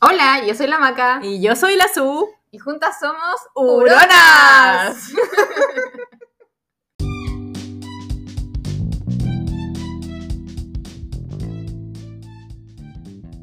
[0.00, 1.20] Hola, yo soy la Maca.
[1.22, 2.28] Y yo soy la Su.
[2.50, 5.12] Y juntas somos ¡Huronas!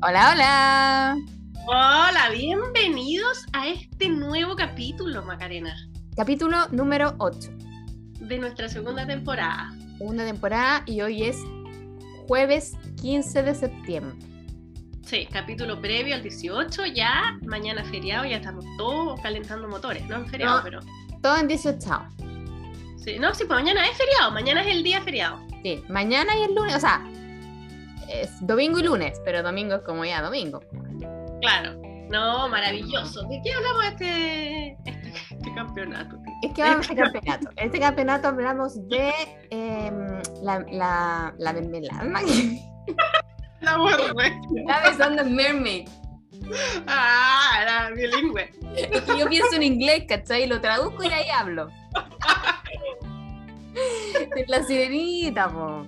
[0.02, 1.18] hola, hola.
[1.66, 5.74] Hola, bienvenidos a este nuevo capítulo, Macarena,
[6.16, 7.50] Capítulo número 8.
[8.20, 9.72] de nuestra segunda temporada.
[9.98, 11.38] Segunda temporada y hoy es
[12.28, 14.33] jueves 15 de septiembre.
[15.06, 20.28] Sí, capítulo previo al 18, ya mañana feriado, ya estamos todos calentando motores, no en
[20.28, 20.64] feriado, No.
[20.64, 20.80] pero...
[21.22, 21.80] Todo en 18.
[22.98, 25.40] Sí, no, sí, pues mañana es feriado, mañana es el día feriado.
[25.62, 27.06] Sí, mañana y el lunes, o sea,
[28.10, 30.62] es domingo y lunes, pero domingo es como ya domingo.
[31.42, 31.80] Claro.
[32.10, 33.24] No, maravilloso.
[33.28, 36.18] ¿De qué hablamos este, este, este campeonato?
[36.44, 37.50] Es que vamos a este campeonato.
[37.56, 39.12] Este campeonato hablamos de
[39.50, 42.04] em, la, la, la mermelada.
[43.64, 44.40] La borré.
[44.68, 45.88] La versión de Mermaid.
[46.88, 48.52] Ah, era bilingüe.
[48.76, 50.46] Es que yo pienso en inglés, ¿cachai?
[50.48, 51.70] Lo traduzco y ahí hablo.
[54.36, 55.88] De la sirenita, po.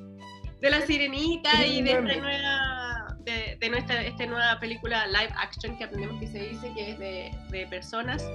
[0.61, 5.77] De la sirenita y de esta nueva, de, de nuestra esta nueva película live action
[5.77, 8.25] que aprendemos que se dice, que es de, de personas.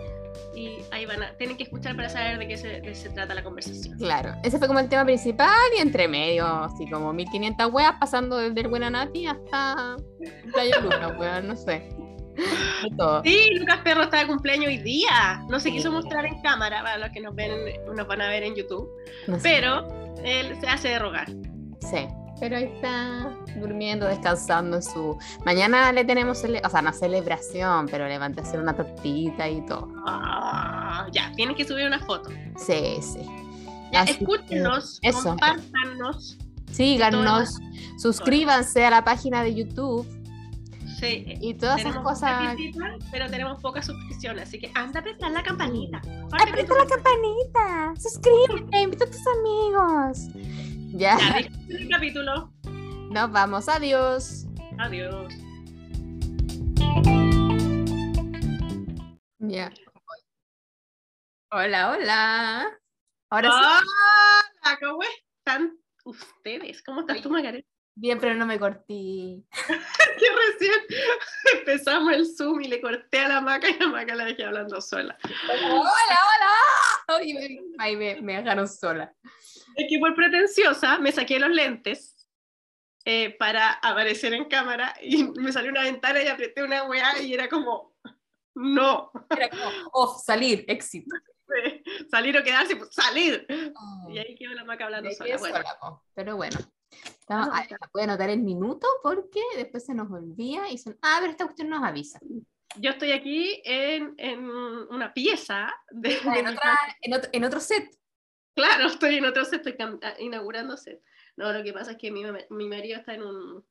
[0.54, 3.34] Y ahí van a, tienen que escuchar para saber de qué se, de se trata
[3.34, 3.96] la conversación.
[3.98, 8.36] Claro, ese fue como el tema principal y entre medio, así como 1500 weas, pasando
[8.36, 9.96] desde el Buena Nati hasta
[10.52, 11.88] Playa Luna, weón, no sé.
[12.96, 13.22] Todo.
[13.22, 15.44] Sí, Lucas Perro está de cumpleaños hoy día.
[15.48, 17.52] No se quiso mostrar en cámara para los que nos ven,
[17.94, 18.88] nos van a ver en YouTube.
[19.26, 19.42] No sé.
[19.42, 21.28] Pero él se hace de rogar.
[21.80, 22.06] Sí,
[22.40, 25.16] pero ahí está durmiendo, descansando en su...
[25.44, 29.48] Mañana le tenemos, cele- o sea, no celebración, pero le van a hacer una tortita
[29.48, 29.88] y todo.
[30.06, 32.30] Ah, ya, tienes que subir una foto.
[32.56, 33.20] Sí, sí.
[33.92, 35.22] Ya, Así que, escúchenos, eso.
[35.22, 36.38] compártanos.
[36.72, 37.58] Síganos,
[37.98, 40.06] suscríbanse a la página de YouTube
[41.00, 42.54] Sí, y todas esas cosas.
[42.56, 45.98] visitas, pero tenemos pocas suscripciones, así que anda a apretar la campanita.
[46.30, 50.28] Aprieta la campanita, suscríbete, invita a tus amigos.
[50.92, 52.52] Ya, Ya, el capítulo.
[52.64, 54.46] nos vamos, adiós.
[54.78, 55.32] Adiós.
[59.38, 59.72] Ya.
[61.52, 62.78] Hola, hola.
[63.30, 63.86] Ahora sí.
[64.66, 66.82] Hola, ¿cómo están ustedes?
[66.82, 67.68] ¿Cómo estás tú, Margarita?
[67.96, 68.84] Bien, pero no me corté.
[68.86, 69.42] Que
[70.52, 70.72] recién
[71.58, 74.80] empezamos el Zoom y le corté a la maca y la maca la dejé hablando
[74.80, 75.18] sola.
[75.24, 76.54] Hola, hola.
[77.20, 79.14] Ay, me, ay, me, me dejaron sola.
[79.76, 82.28] Es que por pretenciosa me saqué los lentes
[83.04, 87.32] eh, para aparecer en cámara y me salió una ventana y apreté una weá y
[87.32, 87.94] era como,
[88.54, 89.62] no, Era como,
[89.92, 91.14] oh, salir, éxito.
[92.10, 93.46] salir o quedarse, pues salir.
[94.08, 95.36] Y ahí quedó la maca hablando sola.
[95.38, 96.00] Bueno, sola.
[96.14, 96.58] Pero bueno.
[96.90, 100.98] Estamos, Ah, ah, voy a anotar el minuto porque después se nos olvida y son.
[101.02, 102.18] Ah, pero esta cuestión nos avisa.
[102.76, 107.60] Yo estoy aquí en, en una pieza de, Ah, En, otra- en, otro, en otro
[107.60, 107.96] set.
[108.54, 111.02] Claro, estoy en otro set, estoy ah, inaugurando set.
[111.36, 113.64] No, lo que pasa es que mi, mi marido está en un,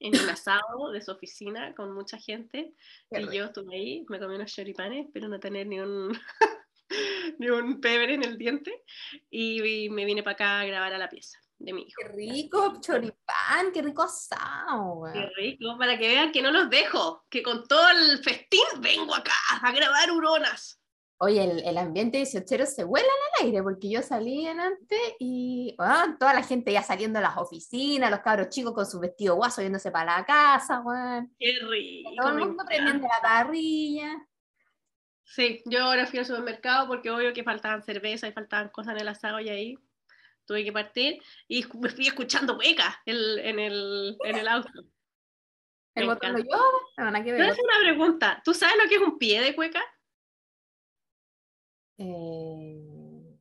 [0.00, 2.74] en un asado de su oficina con mucha gente
[3.10, 3.32] Qué y rico.
[3.32, 6.12] yo estuve ahí, me comí unos choripanes, pero no tener ni un,
[7.38, 8.82] ni un pebre en el diente
[9.30, 12.00] y, y me vine para acá a grabar a la pieza de mi hijo.
[12.02, 17.24] Qué rico, choripán, qué rico asado, Qué rico, para que vean que no los dejo,
[17.28, 19.32] que con todo el festín vengo acá
[19.62, 20.78] a grabar huronas.
[21.22, 25.76] Oye, el, el ambiente 18 se vuela al aire porque yo salí delante y
[26.18, 29.60] toda la gente ya saliendo de las oficinas, los cabros chicos con su vestido guaso
[29.60, 31.30] yéndose para la casa, weón.
[31.38, 32.10] Qué rico.
[32.16, 34.26] Todo el mundo prendiendo la parrilla.
[35.24, 39.02] Sí, yo ahora fui al supermercado porque obvio que faltaban cerveza y faltaban cosas en
[39.02, 39.78] el asado y ahí
[40.50, 44.68] tuve que partir y me fui escuchando huecas en, en el, en el auto.
[45.92, 46.56] El Me botón encanta.
[47.10, 48.40] no, que hacer una pregunta.
[48.44, 49.82] ¿Tú sabes lo que es un pie de cueca?
[51.98, 53.36] Eh,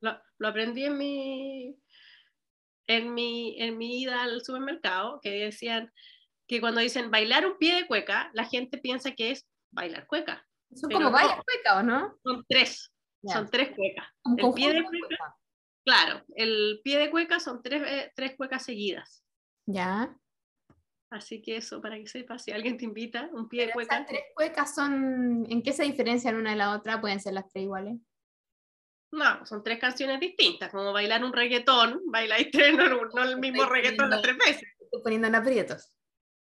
[0.00, 1.76] Lo, lo aprendí en mi,
[2.86, 5.92] en, mi, en mi ida al supermercado, que decían
[6.46, 10.46] que cuando dicen bailar un pie de cueca, la gente piensa que es bailar cueca.
[10.72, 11.10] son como no.
[11.10, 12.16] varias cuecas, ¿o no?
[12.22, 12.92] Son tres,
[13.24, 14.06] son tres cuecas.
[14.22, 15.36] Un el pie de cueca.
[15.84, 19.24] Claro, el pie de cueca son tres, eh, tres cuecas seguidas.
[19.66, 20.16] Ya.
[21.10, 23.96] Así que eso, para que sepas, si alguien te invita, un pie de cueca.
[23.96, 25.44] esas tres cuecas son.
[25.50, 27.00] ¿En qué se diferencian una de la otra?
[27.00, 27.96] Pueden ser las tres iguales.
[29.12, 33.62] No, son tres canciones distintas, como bailar un reggaetón, bailáis tres, no, no el mismo
[33.62, 34.68] Estoy reggaetón las tres poniendo- veces.
[34.80, 35.92] Estoy poniendo en aprietos.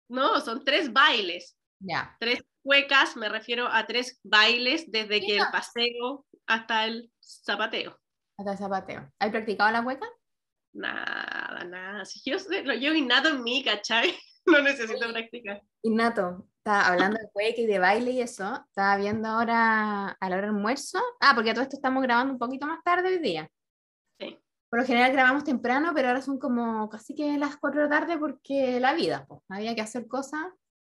[0.09, 1.59] No, son tres bailes.
[1.81, 2.17] Ya.
[2.21, 7.99] Tres cuecas, me refiero a tres bailes desde que el paseo hasta el zapateo.
[8.37, 9.11] Hasta zapateo.
[9.19, 10.07] ¿Has practicado la cueca?
[10.75, 12.05] Nada, nada.
[12.05, 14.15] Si yo lo llevo innato en mí, ¿cachai?
[14.47, 15.13] No necesito Oye.
[15.15, 15.63] practicar.
[15.85, 16.47] Innato.
[16.59, 18.63] Estaba hablando de cueca y de baile y eso.
[18.69, 20.99] Estaba viendo ahora a la hora del almuerzo.
[21.21, 23.49] Ah, porque todo esto estamos grabando un poquito más tarde hoy día.
[24.21, 24.39] Sí.
[24.69, 28.01] Por lo general grabamos temprano, pero ahora son como casi que las 4 de la
[28.01, 29.41] tarde porque la vida, pues.
[29.49, 30.45] Había que hacer cosas,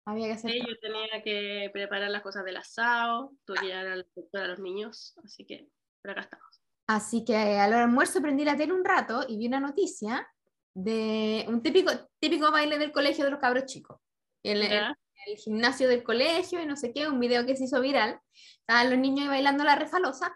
[0.05, 0.51] había que hacer.
[0.51, 4.59] Sí, yo tenía que preparar las cosas del asado, tuve que llevar doctor a los
[4.59, 5.67] niños, así que
[6.01, 6.60] por acá estamos.
[6.93, 9.59] Así que a la hora del almuerzo prendí la tele un rato y vi una
[9.61, 10.27] noticia
[10.73, 13.97] de un típico, típico baile del colegio de los cabros chicos.
[14.43, 14.95] El, el-
[15.27, 18.19] el gimnasio del colegio y no sé qué, un video que se hizo viral.
[18.61, 20.35] Estaban los niños ahí bailando la refalosa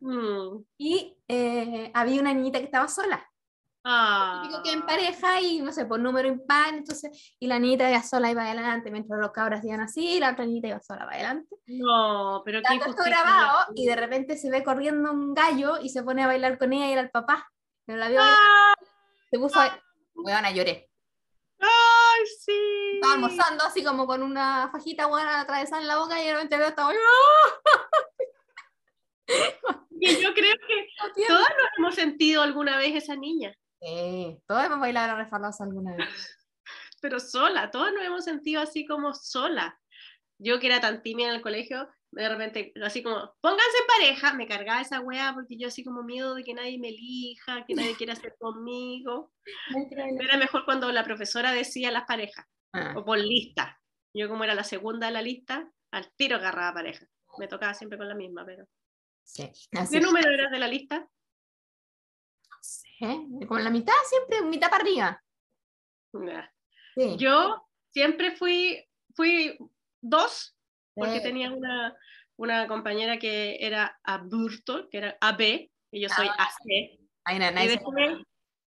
[0.00, 0.64] Mm.
[0.78, 3.24] y eh, había una niñita que estaba sola.
[3.84, 4.48] Ah.
[4.62, 8.30] Que en pareja y no sé, por número impar, entonces, y la niñita iba sola
[8.30, 11.56] iba adelante, mientras los cabros iban así, y la otra niñita iba sola para adelante.
[11.66, 16.02] No, pero qué esto grabado y de repente se ve corriendo un gallo y se
[16.02, 17.50] pone a bailar con ella y era el papá.
[17.84, 18.74] Pero la vio, ¡Ah!
[19.30, 19.76] se puso a...
[20.14, 20.88] Bueno, lloré.
[21.58, 22.90] ¡Ay, sí!
[22.94, 26.56] Estaba almorzando así como con una fajita buena atravesada en la boca y de repente
[26.56, 27.92] veo estaba ¡ah!
[30.04, 30.88] Y yo creo que
[31.28, 35.96] todos nos hemos sentido alguna vez esa niña, Sí, todos hemos bailado la refalosa alguna
[35.96, 36.06] vez.
[37.02, 39.78] pero sola, todos nos hemos sentido así como sola.
[40.38, 44.34] Yo que era tan tímida en el colegio, de repente, así como, pónganse en pareja,
[44.34, 47.74] me cargaba esa weá porque yo así como miedo de que nadie me elija, que
[47.74, 49.32] nadie quiera estar conmigo.
[50.20, 53.78] Era mejor cuando la profesora decía las parejas, Ah, o por lista.
[54.14, 57.06] Yo como era la segunda de la lista, al tiro agarraba pareja.
[57.38, 58.66] Me tocaba siempre con la misma, pero...
[59.22, 59.50] sí,
[59.90, 61.08] ¿Qué número eras de la lista?
[62.62, 65.22] Sí, Como la mitad siempre, mitad para arriba.
[66.12, 66.46] Nah.
[66.94, 67.16] Sí.
[67.18, 69.58] Yo siempre fui, fui
[70.00, 70.54] dos,
[70.94, 71.22] porque Sí.
[71.22, 71.96] tenía una,
[72.36, 76.98] una compañera que era aburto, que era AB, y yo soy Ah, AC.
[77.24, 78.18] Ay, na- Y nadie se- después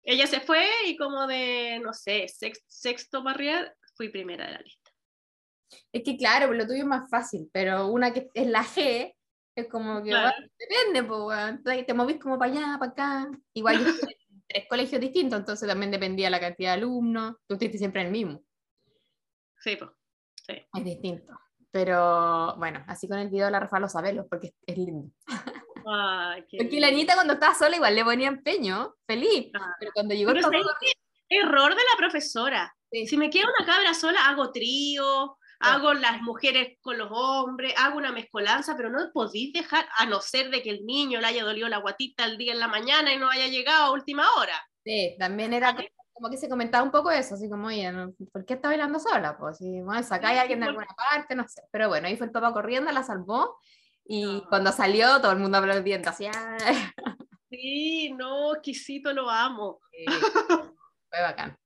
[0.03, 4.51] ella se fue y como de, no sé, sex- sexto para arriba, fui primera de
[4.53, 4.91] la lista.
[5.91, 9.14] Es que claro, pues lo tuyo es más fácil, pero una que es la G,
[9.56, 10.36] es como que Claro.
[10.38, 11.04] bueno, depende,
[11.63, 13.31] pues, te movís como para allá, para acá.
[13.54, 13.86] Igual yo
[14.30, 17.36] en tres colegios distintos, entonces también dependía la cantidad de alumnos.
[17.48, 18.44] Tú estuviste siempre en el mismo,
[19.60, 19.92] Sí, pues.
[20.46, 20.62] Sí.
[20.75, 21.34] es distinto.
[21.72, 25.12] Pero bueno, así con el video de la Rafa lo sabemos, porque es, lindo.
[26.50, 29.51] Qué Porque la Anita cuando estaba sola igual le ponía empeño, feliz.
[29.54, 29.75] Ah.
[29.80, 31.38] Pero cuando llegó el Pero papá, ¿sabes qué?
[31.38, 32.75] Error de la profesora.
[32.92, 33.08] Sí.
[33.08, 35.38] Si me queda una cabra sola, hago trío.
[35.73, 40.21] Hago las mujeres con los hombres, hago una mezcolanza, pero no podéis dejar, a no
[40.21, 43.13] ser de que el niño le haya dolido la guatita el día en la mañana
[43.13, 44.53] y no haya llegado a última hora.
[44.83, 47.91] Sí, también era como, como que se comentaba un poco eso, así como, oye.
[48.31, 49.38] ¿por qué está bailando sola?
[49.38, 51.62] Pues si bueno, sacáis a alguien de alguna parte, no sé.
[51.71, 53.57] Pero bueno, ahí fue el papá corriendo, la salvó.
[54.07, 54.47] Y No.
[54.50, 56.75] cuando salió, todo el mundo aplaudiendo, así, ¡ay!
[57.50, 59.79] Sí, no, exquisito, lo amo.
[59.91, 60.06] Sí,
[61.09, 61.57] fue bacán.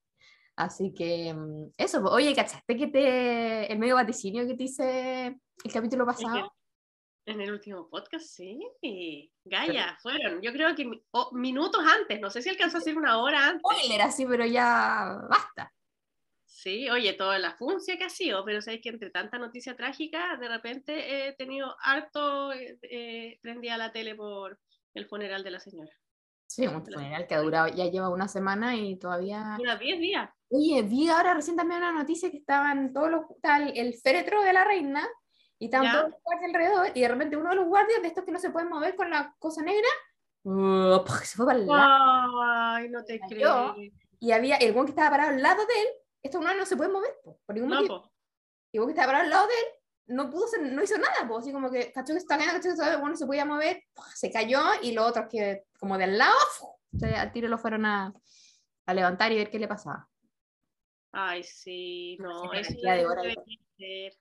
[0.59, 5.71] Así que, mm, eso, oye, ¿cachaste que te, el medio vaticinio que te hice el
[5.71, 6.53] capítulo pasado?
[7.25, 9.31] En el último podcast, sí.
[9.45, 13.19] Gaia, fueron, yo creo que oh, minutos antes, no sé si alcanzó a ser una
[13.19, 13.61] hora antes.
[13.61, 15.73] Spoiler, así, pero ya basta.
[16.45, 20.35] Sí, oye, toda la funcia que ha sido, pero sabéis que entre tanta noticia trágica,
[20.35, 24.59] de repente he tenido harto, eh, eh, prendida la tele por
[24.93, 25.93] el funeral de la señora.
[26.49, 29.55] Sí, un funeral que ha durado, ya lleva una semana y todavía...
[29.59, 30.29] Mira, 10 días.
[30.49, 34.51] Oye, vi ahora recién también una noticia que estaban todos los, estaba el, féretro de
[34.51, 35.07] la reina
[35.59, 35.91] y estaban Ya.
[35.93, 38.39] todos los guardias alrededor y de repente uno de los guardias de estos que no
[38.39, 39.87] se pueden mover con la cosa negra
[40.43, 43.75] uh, se fue para el lado Ay, no te creo.
[44.19, 45.87] y había el guan que estaba parado al lado de él,
[46.23, 48.01] estos uno no se puede mover po, por ningún No, motivo.
[48.01, 48.11] po.
[48.71, 49.65] Y el guan que estaba parado al lado de él
[50.09, 52.69] no pudo hacer- no hizo nada, po, así como que cachó que estaba cayendo, cachó
[52.69, 53.83] que estaba, el guan no se podía mover,
[54.15, 56.35] se cayó y los otros que como de al lado,
[56.97, 58.13] se, al tiro lo fueron a,
[58.85, 60.07] a levantar y ver qué le pasaba.
[61.11, 63.43] Ay, sí, no, cantidad de debería
[63.77, 64.13] ser.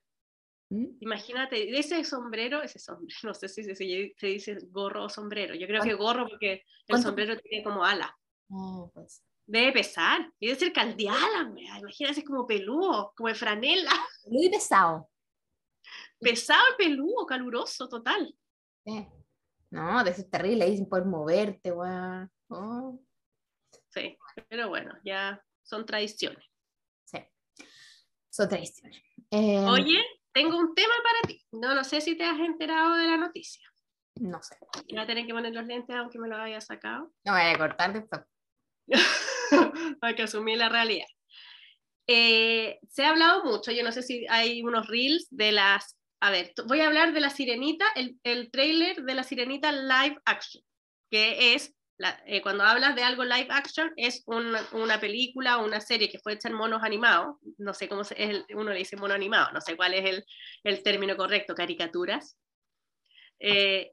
[0.70, 0.86] ¿Mm?
[1.00, 5.54] Imagínate, ese sombrero, ese sombrero, no sé si se, se dice gorro o sombrero.
[5.54, 8.14] Yo creo que ¿Cuánto- gorro porque el cuánto- sombrero tiene como ala.
[8.48, 9.22] No, pues.
[9.46, 11.50] Debe pesar, debe ser caldeada.
[11.78, 13.90] Imagínate, es como peludo, como de franela.
[14.26, 15.08] Muy pesado.
[16.20, 18.34] Pesado y peludo, caluroso, total.
[18.84, 19.06] Sí.
[19.70, 22.30] No, de eso es terrible, ahí sin poder moverte, weón.
[22.48, 23.00] Oh,
[23.90, 24.16] Sí,
[24.48, 26.44] pero bueno, ya son tradiciones.
[27.04, 27.18] sí.
[28.30, 29.02] Son tradiciones.
[29.30, 31.44] Eh, Oye, tengo un tema para ti.
[31.52, 33.66] No, no sé si te has enterado de la noticia.
[34.16, 34.56] No sé.
[34.88, 37.12] Voy a tener que poner los lentes aunque me lo haya sacado.
[37.24, 38.22] No voy a cortar después.
[40.00, 41.06] Hay que asumir la realidad.
[42.06, 45.97] Eh, se ha hablado mucho, yo no sé si hay unos reels de las...
[46.20, 50.20] A ver, voy a hablar de la sirenita, el, el trailer de la sirenita live
[50.24, 50.62] action,
[51.10, 55.64] que es la- eh, cuando hablas de algo live action, es una, una película o
[55.64, 58.72] una serie que fue hecha en monos animados, no sé cómo se, es el- uno
[58.72, 60.24] le dice mono animado, no sé cuál es el,
[60.64, 62.36] el término correcto, caricaturas.
[63.38, 63.92] Eh,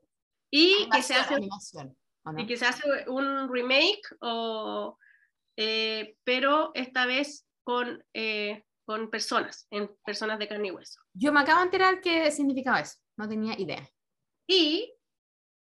[0.51, 2.39] y que se hace animación, ¿o no?
[2.39, 4.98] y que se hace un remake, o,
[5.58, 11.01] eh, pero esta vez con, eh, con personas, en personas de carne y hueso.
[11.13, 13.88] Yo me acabo de enterar qué significaba eso, no tenía idea.
[14.48, 14.94] Y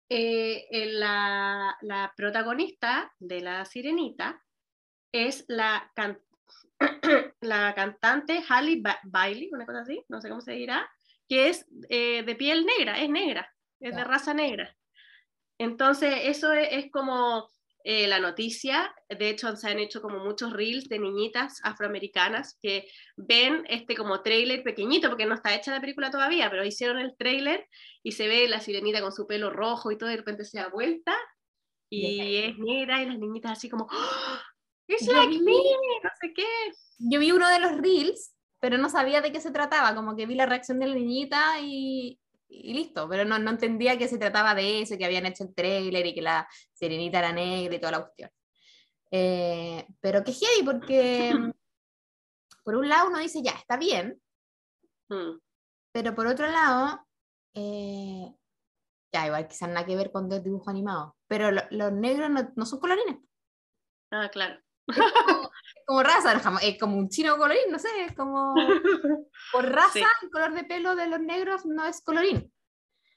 [0.08, 4.42] eh, la, la protagonista de La Sirenita
[5.12, 6.20] es la, can-
[7.40, 10.90] la cantante Halle Ba- Bailey, una cosa así, no sé cómo se dirá,
[11.28, 14.76] que es eh, de piel negra, es negra, es de raza negra.
[15.58, 17.48] Entonces, eso es, es como
[17.84, 18.94] eh, la noticia.
[19.08, 24.22] De hecho, se han hecho como muchos reels de niñitas afroamericanas que ven este como
[24.22, 27.66] trailer pequeñito, porque no está hecha la película todavía, pero hicieron el trailer
[28.02, 30.68] y se ve la sirenita con su pelo rojo y todo, de repente se da
[30.68, 31.14] vuelta
[31.92, 34.38] y es negra y las niñitas así como, ¡Oh!
[34.87, 35.52] ¡Es Yo like vi- me!
[35.52, 36.44] No sé qué.
[36.99, 40.26] Yo vi uno de los reels, pero no sabía de qué se trataba, como que
[40.26, 42.20] vi la reacción de la niñita y,
[42.50, 45.54] y listo, pero no, no entendía que se trataba de eso, que habían hecho el
[45.54, 48.30] trailer y que la sirenita era negra y toda la cuestión.
[49.12, 51.33] Eh, pero que heavy, porque
[52.64, 54.21] por un lado uno dice, ya, está bien,
[55.12, 55.40] Mm,
[55.92, 57.04] pero por otro lado,
[57.54, 58.33] eh,
[59.12, 62.52] ya, igual quizás nada que ver con dos dibujos animados, pero lo- los negros no,
[62.54, 63.16] no son colorines.
[64.12, 64.61] Ah, claro.
[64.87, 65.50] Es como, es
[65.90, 68.54] como raza, es como un chino colorín, no sé, es como
[69.52, 70.02] por raza Sí.
[70.23, 72.52] el color de pelo de los negros no es colorín.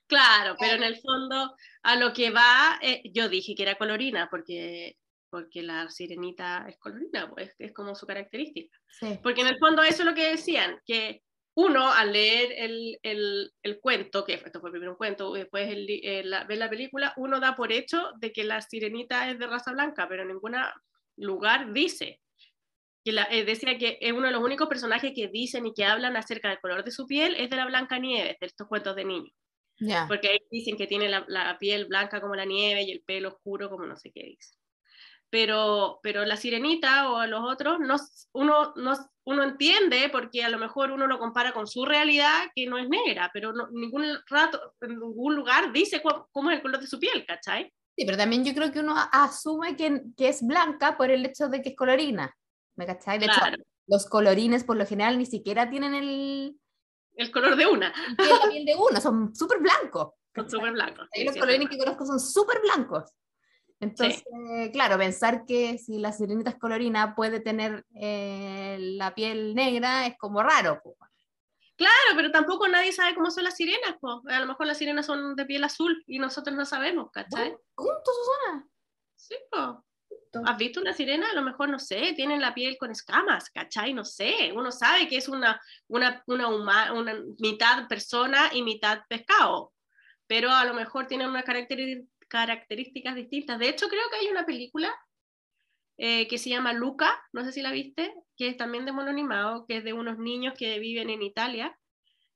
[0.08, 4.28] Claro, pero en el fondo a lo que va, eh, yo dije que era colorina
[4.30, 4.98] porque,
[5.30, 8.76] porque la sirenita es colorina, pues es como su característica.
[8.90, 9.20] Sí.
[9.22, 11.22] Porque en el fondo eso es lo que decían, que
[11.56, 15.86] uno al leer el, el, el cuento, que esto fue primero un cuento, después el,
[15.90, 19.46] eh, la- ver la película, uno da por hecho de que la sirenita es de
[19.46, 20.56] raza blanca, pero en ningún
[21.18, 22.20] lugar dice.
[23.04, 25.86] Que la, eh, decía que es uno de los únicos personajes que dicen y que
[25.86, 28.96] hablan acerca del color de su piel es de la Blanca Nieves, de estos cuentos
[28.96, 29.34] de niños.
[30.08, 33.30] Porque ahí dicen que tiene la, la piel blanca como la nieve y el pelo
[33.30, 34.56] oscuro como no sé qué dice.
[35.30, 37.96] Pero, pero la sirenita o los otros, no,
[38.34, 38.94] uno, no,
[39.24, 42.88] uno entiende porque a lo mejor uno lo compara con su realidad que no es
[42.88, 47.00] negra, pero no, ningún rato, en ningún lugar dice cómo es el color de su
[47.00, 47.74] piel, ¿cachai?
[47.96, 51.50] Sí, pero también yo creo que uno asume que, que es blanca por el hecho
[51.50, 52.36] de que es colorina.
[52.76, 53.20] ¿Me cachai?
[53.20, 56.60] De Claro, hecho, los colorines por lo general ni siquiera tienen el,
[57.16, 60.14] el color de una, piel, la piel de uno, son súper blancos.
[60.36, 61.08] son súper blancos.
[61.14, 63.12] Sí, los sí, es colorines que conozco son súper blancos.
[63.80, 64.24] Entonces,
[64.72, 70.18] claro, pensar que si la sirenita es colorina puede tener eh, la piel negra es
[70.18, 70.82] como raro.
[71.76, 74.22] Claro, pero tampoco nadie sabe cómo son las sirenas, po.
[74.30, 77.58] a lo mejor las sirenas son de piel azul y nosotros no sabemos, ¿cachai?
[77.76, 78.68] Punto, Susana.
[79.16, 79.36] Sí,
[80.42, 80.48] po.
[80.48, 81.30] ¿Has visto una sirena?
[81.30, 83.94] A lo mejor, no sé, tienen la piel con escamas, ¿cachai?
[83.94, 89.00] No sé, uno sabe que es una, una, una, huma- una mitad persona y mitad
[89.08, 89.74] pescado,
[90.28, 91.46] pero a lo mejor tienen unas
[92.28, 93.60] características distintas.
[93.60, 94.94] De hecho, creo que hay una película
[95.98, 99.12] eh, que se llama Luca, no sé si la viste, que es también de mono
[99.12, 101.78] animado, que es de unos niños que viven en Italia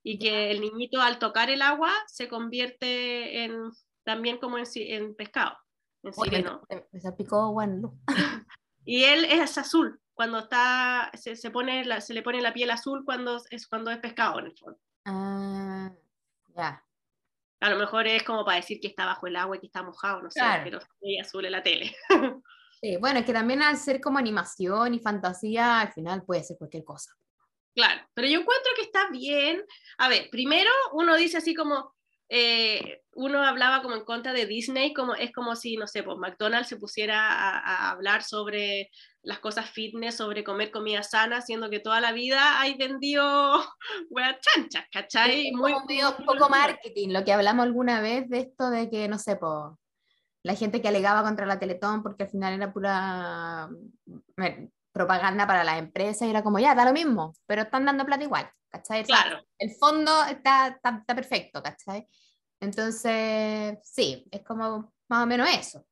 [0.02, 3.70] y que el niñito al tocar el agua se convierte en
[4.04, 5.58] también como en pescado,
[6.02, 6.44] en Oye,
[6.92, 7.92] me salpicó buen luz.
[8.84, 12.70] Y él es azul, cuando está, se, se pone la, se le pone la piel
[12.70, 14.78] azul cuando es, cuando es pescado en el fondo.
[15.04, 15.92] Ah,
[16.56, 16.82] ya.
[17.60, 19.82] A lo mejor es como para decir que está bajo el agua y que está
[19.82, 21.94] mojado, no sé, pero es azul en la tele.
[22.80, 26.56] Sí, bueno, es que también al ser como animación y fantasía, al final puede ser
[26.56, 27.12] cualquier cosa.
[27.74, 29.64] Claro, pero yo encuentro que está bien.
[29.98, 31.94] A ver, primero uno dice así como,
[32.28, 36.18] eh, uno hablaba como en contra de Disney, como es como si, no sé, pues
[36.18, 38.90] McDonald's se pusiera a, a hablar sobre
[39.22, 43.60] las cosas fitness, sobre comer comida sana, siendo que toda la vida hay vendido
[44.10, 45.48] weas chanchas, ¿cachai?
[45.48, 49.08] Es Muy, medio un poco marketing, lo que hablamos alguna vez de esto de que,
[49.08, 49.78] no sé, po,
[50.42, 54.68] la gente que alegaba contra la Teletón porque al final era pura mm,
[54.98, 58.24] propaganda para las empresas y era como, ya, da lo mismo, pero están dando plata
[58.24, 59.04] igual, ¿cachai?
[59.04, 62.06] Claro, el fondo está, está, está perfecto, ¿cachai?
[62.60, 65.86] Entonces, sí, es como más o menos eso.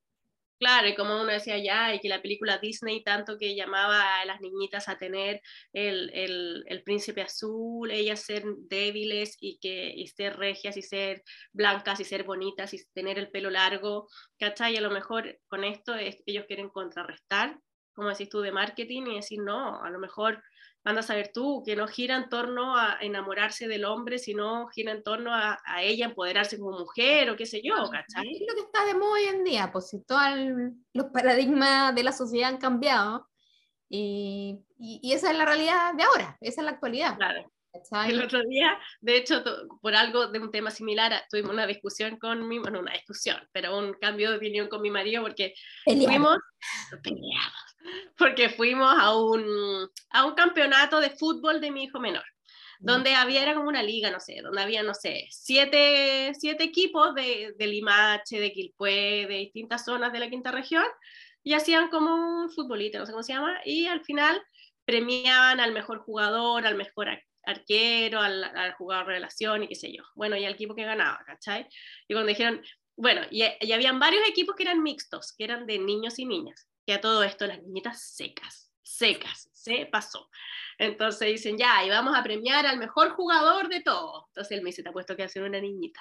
[0.59, 4.25] Claro, y como uno decía ya, y que la película Disney tanto que llamaba a
[4.25, 5.43] las niñitas a tener
[5.75, 11.23] el, el, el príncipe azul, ellas ser débiles y, que, y ser regias y ser
[11.53, 14.09] blancas y ser bonitas y tener el pelo largo,
[14.39, 14.73] ¿cachai?
[14.73, 17.59] Y a lo mejor con esto es- ellos quieren contrarrestar,
[17.97, 20.43] como decís tú, de marketing y decir, no, a lo mejor
[20.85, 24.93] anda a saber tú, que no gira en torno a enamorarse del hombre, sino gira
[24.93, 28.31] en torno a, a ella empoderarse como mujer o qué sé yo, ¿cachai?
[28.31, 30.23] Es lo que está de moda hoy en día, pues si todos
[30.93, 33.29] los paradigmas de la sociedad han cambiado
[33.89, 37.17] y, y, y esa es la realidad de ahora, esa es la actualidad.
[37.17, 37.51] Claro.
[37.73, 38.11] ¿cachai?
[38.11, 39.43] El otro día, de hecho,
[39.81, 43.77] por algo de un tema similar, tuvimos una discusión con mi, bueno, una discusión, pero
[43.77, 46.11] un cambio de opinión con mi marido porque Pelear.
[46.11, 46.39] fuimos,
[47.03, 47.76] peleamos,
[48.17, 52.25] porque fuimos a un, a un campeonato de fútbol de mi hijo menor,
[52.79, 57.15] donde había, era como una liga, no sé, donde había, no sé, siete, siete equipos
[57.15, 60.85] de, de Limache, de Quilpué, de distintas zonas de la quinta región,
[61.43, 64.43] y hacían como un futbolito, no sé cómo se llama, y al final
[64.85, 69.75] premiaban al mejor jugador, al mejor ar- arquero, al, al jugador de relación y qué
[69.77, 70.03] sé yo.
[70.15, 71.67] Bueno, y al equipo que ganaba, ¿cachai?
[72.09, 72.61] Y cuando dijeron,
[72.97, 76.69] bueno, y, y habían varios equipos que eran mixtos, que eran de niños y niñas,
[76.87, 80.31] que a todo esto las niñitas secas, secas, se pasó.
[80.79, 84.27] Entonces dicen, ya, y vamos a premiar al mejor jugador de todo.
[84.29, 86.01] Entonces él me dice, te apuesto que va a ser una niñita.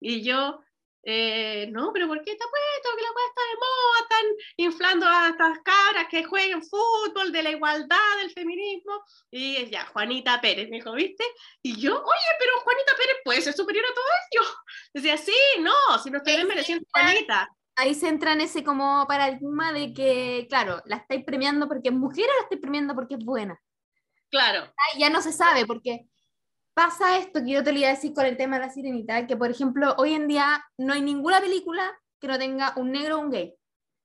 [0.00, 0.60] Y yo,
[1.02, 4.00] eh, no, pero ¿por qué te apuesto que la está de moda?
[4.02, 9.02] Están inflando a estas caras que jueguen fútbol, de la igualdad, del feminismo.
[9.30, 11.24] Y es ya, Juanita Pérez, me dijo, ¿viste?
[11.62, 14.48] Y yo, oye, pero Juanita Pérez puede ser superior a todo ello.
[14.94, 17.48] Decía, sí, no, si no estoy desmereciendo Juanita.
[17.80, 21.94] Ahí se entra en ese como paradigma de que, claro, la estáis premiando porque es
[21.94, 23.56] mujer o la estáis premiando porque es buena.
[24.30, 26.06] Claro, ya no se sabe, porque
[26.74, 29.26] pasa esto que yo te lo iba a decir con el tema de la sirenita,
[29.28, 33.16] que por ejemplo, hoy en día no hay ninguna película que no tenga un negro
[33.16, 33.54] o un gay.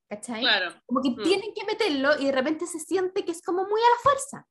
[0.07, 0.41] ¿Cachai?
[0.41, 0.75] claro.
[0.85, 1.23] Como que Mm.
[1.23, 4.47] tienen que meterlo y de repente se siente que es como muy a la fuerza.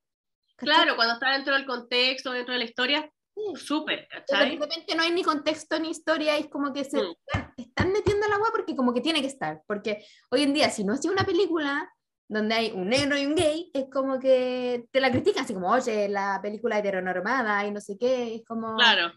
[0.56, 0.74] ¿cachai?
[0.74, 3.64] Claro, cuando está dentro del contexto, dentro de la historia, Sí.
[3.64, 4.56] súper, Pero ¿cachai?
[4.58, 7.14] de repente no hay ni contexto ni historia, y es como que se Mm.
[7.56, 9.62] Están, están metiendo el agua porque como que tiene que estar.
[9.66, 11.92] Porque hoy en día, si no es una película
[12.28, 15.70] donde hay un negro y un gay, es como que te la critican, así como,
[15.70, 18.76] oye, la película heteronormada y no sé qué, es como...
[18.76, 19.12] Claro,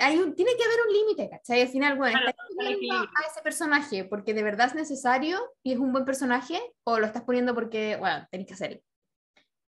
[0.00, 1.62] hay un, tiene que haber un límite, ¿cachai?
[1.62, 5.72] Al final, bueno, Claro, ¿estás poniendo a ese personaje porque de verdad es necesario y
[5.72, 8.80] es un buen personaje o lo estás poniendo porque, bueno, tenés que hacerlo?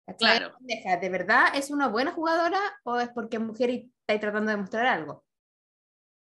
[0.05, 0.39] ¿Cachai?
[0.39, 0.55] Claro.
[0.59, 4.57] ¿De verdad es una buena jugadora o es porque es mujer y estáis tratando de
[4.57, 5.23] mostrar algo?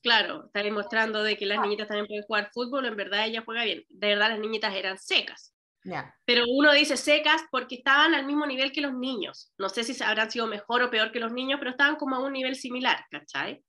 [0.06, 3.64] Claro, está demostrando de que las niñitas también pueden jugar fútbol, en verdad ella juega
[3.64, 3.84] bien.
[3.90, 5.54] De verdad las niñitas eran secas.
[5.84, 6.16] Ya.
[6.26, 9.52] Pero uno dice secas porque estaban al mismo nivel que los niños.
[9.58, 12.20] No sé si habrán sido mejor o peor que los niños, pero estaban como a
[12.20, 13.64] un nivel similar, ¿cachai?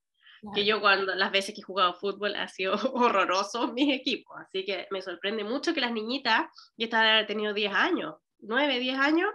[0.54, 4.36] Que yo cuando las veces que he jugado fútbol ha sido horroroso mis equipos.
[4.38, 6.46] Así que me sorprende mucho que las niñitas,
[6.76, 9.30] y esta debe haber tenido 10 años, 9, 10 años,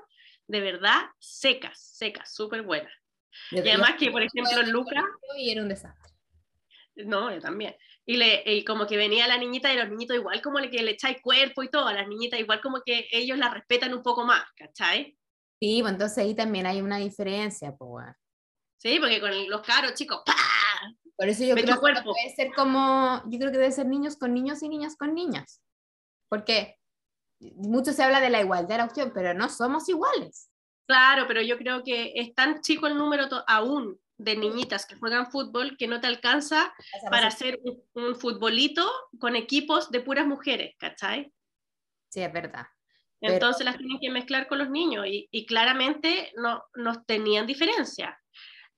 [0.47, 2.93] de verdad secas, secas, súper buenas.
[3.51, 5.03] Yo- Y además que, por ejemplo, Lucas,
[5.37, 6.10] Y era un desastre.
[6.95, 7.75] No, yo también.
[8.05, 10.83] Y, le, y como que venía la niñita y los niñitos igual como le, que
[10.83, 14.03] le echáis cuerpo y todo, a las niñitas igual como que ellos la respetan un
[14.03, 15.17] poco más, ¿cachai?
[15.59, 18.07] Sí, pues entonces ahí también hay una diferencia, pues.
[18.77, 20.33] Sí, porque con los caros chicos, ¡pa!
[21.15, 24.17] Por eso yo creo que no puede ser como, yo creo que debe ser niños
[24.17, 25.61] con niños y niñas con niñas.
[26.29, 26.79] Porque
[27.39, 30.49] mucho se habla de la igualdad de la opción, pero no somos iguales.
[30.87, 35.31] Claro, pero yo creo que es tan chico el número aún de niñitas que juegan
[35.31, 36.73] fútbol que no te alcanza
[37.09, 41.31] para hacer un, un futbolito con equipos de puras mujeres, ¿cachai?
[42.09, 42.65] Sí, es verdad.
[43.19, 47.45] Pero- Entonces las tienen que mezclar con los niños y, y claramente no, no tenían
[47.47, 48.17] diferencia.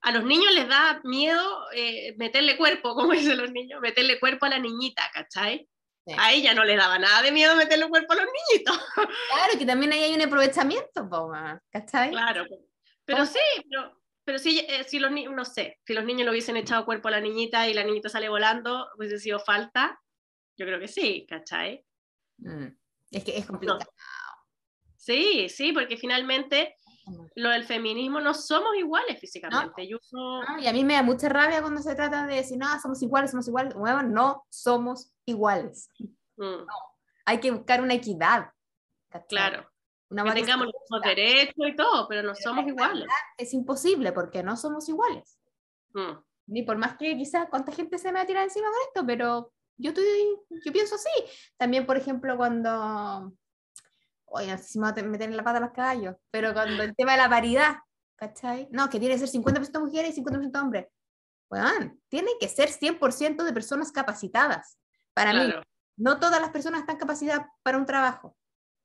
[0.02, 4.46] A los niños les da miedo eh, meterle cuerpo, como dicen los niños, meterle cuerpo
[4.46, 5.68] a la niñita, ¿cachai?
[6.06, 6.14] Sí.
[6.18, 8.78] A ella no le daba nada de miedo meterle cuerpo a los niñitos.
[8.96, 11.10] Claro, que también ahí hay un aprovechamiento,
[11.72, 12.12] ¿cachai?
[12.12, 12.46] Claro,
[13.06, 16.32] pero sí, pero, pero sí, eh, si los niños, no sé, si los niños le
[16.32, 20.00] hubiesen echado cuerpo a la niñita y la niñita sale volando, hubiese sido falta,
[20.58, 21.86] yo creo que sí, ¿cachai?
[22.38, 22.68] Mm,
[23.12, 23.80] Es que es complicado.
[24.96, 26.76] Sí, sí, porque finalmente
[27.36, 29.86] lo del feminismo no somos iguales físicamente.
[29.88, 30.60] Yo no- ¿no?
[30.60, 33.32] Y a mí me da mucha rabia cuando se trata de decir, no, somos iguales,
[33.32, 33.74] somos iguales.
[33.74, 35.90] Bueno, no somos iguales.
[36.38, 36.66] mm,
[37.26, 38.50] Hay que buscar una equidad.
[39.10, 39.28] ¿cachai?
[39.28, 39.70] claro,
[40.14, 43.06] Una que tengamos los mismos derechos y todo, pero no Pero somos iguales.
[43.38, 45.40] Es imposible porque no somos iguales.
[45.94, 46.12] Mm,
[46.48, 49.06] Ni por más que quizás cuánta gente se me va a tirar encima con esto,
[49.06, 50.06] pero yo, estoy,
[50.64, 51.10] yo pienso así.
[51.58, 53.34] También, por ejemplo, cuando...
[54.26, 56.16] Oye, no sé si me voy a te- meter en la pata a los caballos,
[56.32, 57.76] pero cuando el tema de la paridad,
[58.16, 58.68] ¿cachai?
[58.72, 60.88] No, que tiene que ser 50% mujeres y 50% hombres.
[61.50, 64.80] Bueno, tiene que ser 100% de personas capacitadas.
[65.14, 65.62] Para mí, claro,
[65.98, 68.36] no todas las personas están capacitadas para un trabajo.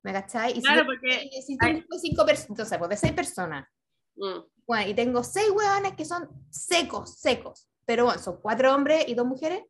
[0.09, 0.53] ¿Me cachai?
[0.53, 3.69] Y si claro, yo- porque si tengo cinco personas, entonces, pues de seis personas,
[4.17, 9.05] mm, bueno, y tengo seis hueones que son secos, secos, pero bueno, son cuatro hombres
[9.07, 9.63] y dos mujeres,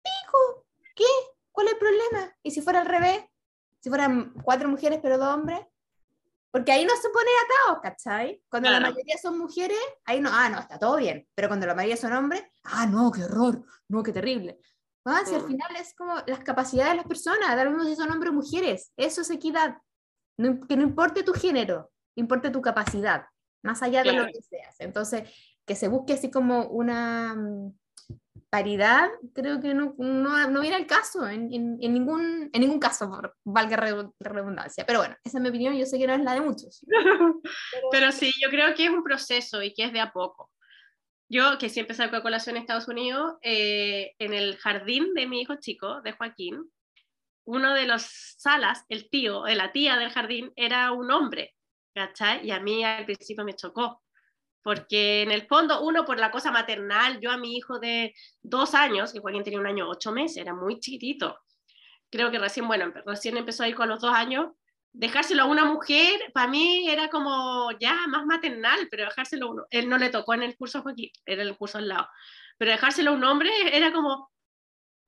[0.00, 1.04] pico, ¿qué?
[1.50, 2.36] ¿Cuál es el problema?
[2.44, 3.24] ¿Y si fuera al revés?
[3.80, 5.60] Si fueran cuatro mujeres pero dos hombres,
[6.52, 7.28] Porque ahí no se pone
[7.66, 8.40] atado, ¿cachai?
[8.48, 8.92] Cuando la Claro.
[8.94, 11.26] mayoría son mujeres, ahí no, ah, no, está todo bien.
[11.34, 14.60] Pero cuando la mayoría son hombres, ah, no, qué horror, no, qué terrible.
[15.04, 15.46] Ah, si al Mm.
[15.48, 18.34] final es como las capacidades de las personas, da lo mismo si son hombres o
[18.34, 18.92] mujeres.
[18.96, 19.76] Eso es equidad.
[20.38, 23.26] No que no importe tu género, importe tu capacidad,
[23.62, 24.32] más allá de lo Claro.
[24.32, 24.74] que seas.
[24.80, 25.30] Entonces,
[25.66, 27.72] que se busque así como una mm,
[28.50, 32.78] paridad, creo que no, no, no viene al caso, en, en- en ningún, en ningún
[32.78, 34.84] caso, por, valga re- redundancia.
[34.86, 36.84] Pero bueno, esa es mi opinión, yo sé que no es la de muchos.
[37.90, 40.50] Pero sí, yo creo que es un proceso y que es de a poco.
[41.28, 45.40] Yo, que siempre salgo a colación en Estados Unidos, eh, en el jardín de mi
[45.40, 46.70] hijo chico, de Joaquín,
[47.46, 48.02] uno de los
[48.38, 51.54] salas, el tío, de la tía del jardín, era un hombre,
[51.94, 52.46] ¿cachai?
[52.46, 54.02] Y a mí al principio me chocó,
[54.62, 58.74] porque en el fondo, uno por la cosa maternal, yo a mi hijo de dos
[58.74, 61.38] años, que Joaquín tenía un año ocho meses, era muy chiquitito,
[62.10, 64.52] creo que recién, bueno, recién empezó a ir con los dos años,
[64.94, 69.66] dejárselo a una mujer, para mí era como ya más maternal, pero dejárselo a uno,
[69.70, 72.08] él no le tocó en el curso Joaquín, era el curso al lado,
[72.56, 74.30] pero dejárselo a un hombre era como,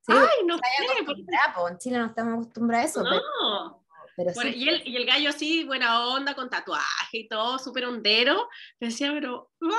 [0.01, 3.21] Sí, ay, no sé, por- acostumbrada, po, en Chile no estamos acostumbrados a eso, pero,
[3.41, 3.85] no.
[4.15, 4.57] pero Bueno, sí.
[4.57, 8.47] y, el, y el gallo así, buena onda, con tatuaje y todo, súper hondero,
[8.79, 9.69] decía, pero, ay,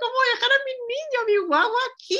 [0.00, 2.18] ¿cómo voy a dejar a mi niño, a mi guagua aquí?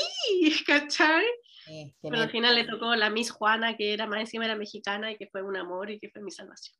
[0.67, 1.25] ¿Cachai?
[1.65, 5.11] Sí, Pero al final le tocó la Miss Juana, que era más encima era mexicana
[5.11, 6.75] y que fue un amor y que fue mi salvación.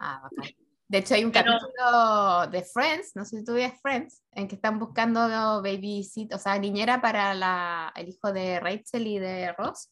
[0.00, 0.52] Ah, bacán.
[0.90, 4.48] De hecho, hay un Pero- capítulo de Friends, no sé si tú ves Friends, en
[4.48, 5.20] que están buscando
[5.62, 9.90] babysit, o sea, niñera para la, el hijo de Rachel y de Ross,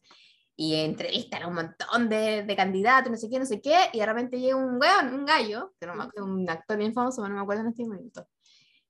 [0.56, 3.98] y entrevistan a un montón de, de candidatos, no sé qué, no sé qué, y
[3.98, 7.20] de repente llega un weón, un gallo, que no me acuerdo, un actor bien famoso,
[7.20, 8.26] pero no me acuerdo en este momento,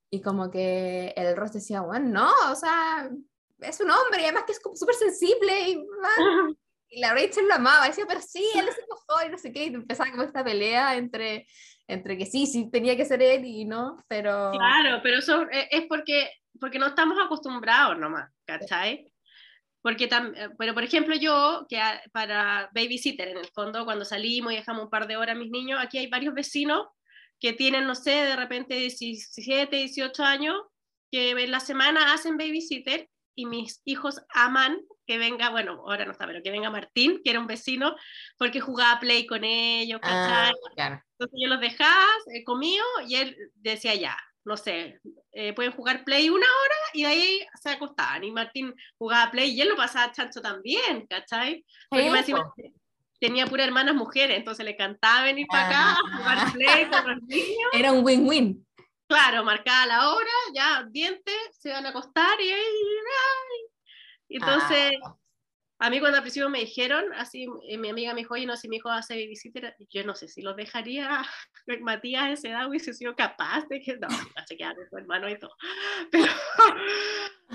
[0.09, 3.11] y como que el Ross decía, bueno, no, o sea,
[3.59, 5.87] es un hombre, y además que es súper sensible, y,
[6.89, 9.65] y la Rachel lo amaba, decía, pero sí, él se enojó y no sé qué,
[9.65, 11.47] y empezaba como esta pelea entre,
[11.89, 14.53] entre que sí, sí tenía que ser él y no, pero...
[14.53, 19.13] Claro, pero eso es porque, porque no estamos acostumbrados nomás, ¿cachai?
[19.83, 21.81] Porque tam- eh, pero por ejemplo yo, que
[22.13, 25.51] para babysitter en el fondo, cuando salimos y dejamos un par de horas a mis
[25.51, 26.87] niños, aquí hay varios vecinos
[27.39, 30.57] que tienen, no sé, de repente 17, 18 años,
[31.11, 36.13] que en la semana hacen babysitter y mis hijos aman que venga, bueno, ahora no
[36.13, 37.95] está, pero que venga Martín, que era un vecino,
[38.37, 41.01] porque jugaba play con ellos, Ah, claro.
[41.13, 42.45] Entonces yo los dejaba eh,
[43.07, 45.01] y él decía ya, no sé,
[45.33, 48.25] eh, pueden jugar play una hora y de ahí se acostaban.
[48.25, 51.65] Y Martín jugaba play y él lo pasaba chancho también, ¿cachai?
[51.89, 52.55] Porque po.
[53.21, 56.17] tenía pura hermanas mujeres, entonces le cantaba venir para acá a Ah.
[56.17, 57.71] jugar play con los niños.
[57.73, 58.66] Era un win-win.
[59.09, 62.61] Claro, marcaba la hora, ya, dientes, se van a acostar y ay.
[64.29, 65.17] Entonces, Ah,
[65.79, 68.57] a mí cuando al principio me dijeron, así eh, mi amiga me dijo, oye, no,
[68.57, 71.23] si mi hijo hace babysitter, yo no sé si lo dejaría,
[71.83, 74.97] Matías a esa edad hubiese sido capaz de que, no, va a chequear a su
[74.97, 75.55] hermano y todo,
[76.13, 76.33] pero,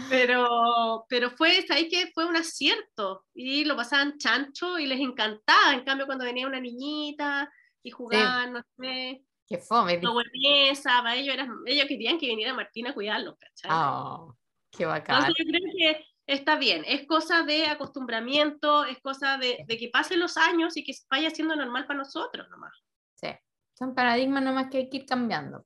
[0.10, 5.74] pero, pero fue, ahí que fue un acierto, y lo pasaban chancho y les encantaba,
[5.74, 9.98] en cambio cuando venía una niñita y jugaban, no sé, qué fome.
[9.98, 13.72] no para ellos, era, ellos querían que viniera Martina a cuidarlos, ¿cachai?
[13.74, 14.38] Oh,
[14.72, 15.18] qué bacán.
[15.18, 19.90] Entonces yo creo que está bien, es cosa de acostumbramiento, es cosa de, de que
[19.90, 22.74] pasen los años y que vaya siendo normal para nosotros nomás.
[23.16, 23.28] Sí.
[23.74, 25.66] Son paradigmas nomás que hay que ir cambiando.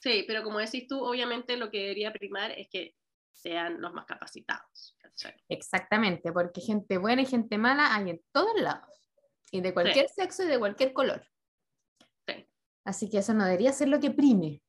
[0.00, 2.94] Sí, pero como decís tú, obviamente lo que debería primar es que
[3.32, 4.96] sean los más capacitados.
[4.98, 5.34] ¿cachai?
[5.48, 8.90] Exactamente, porque gente buena y gente mala hay en todos lados.
[9.50, 11.24] Y de cualquier sexo y de cualquier color.
[12.84, 12.90] Sí.
[12.90, 14.60] Así que eso no debería ser lo que prime.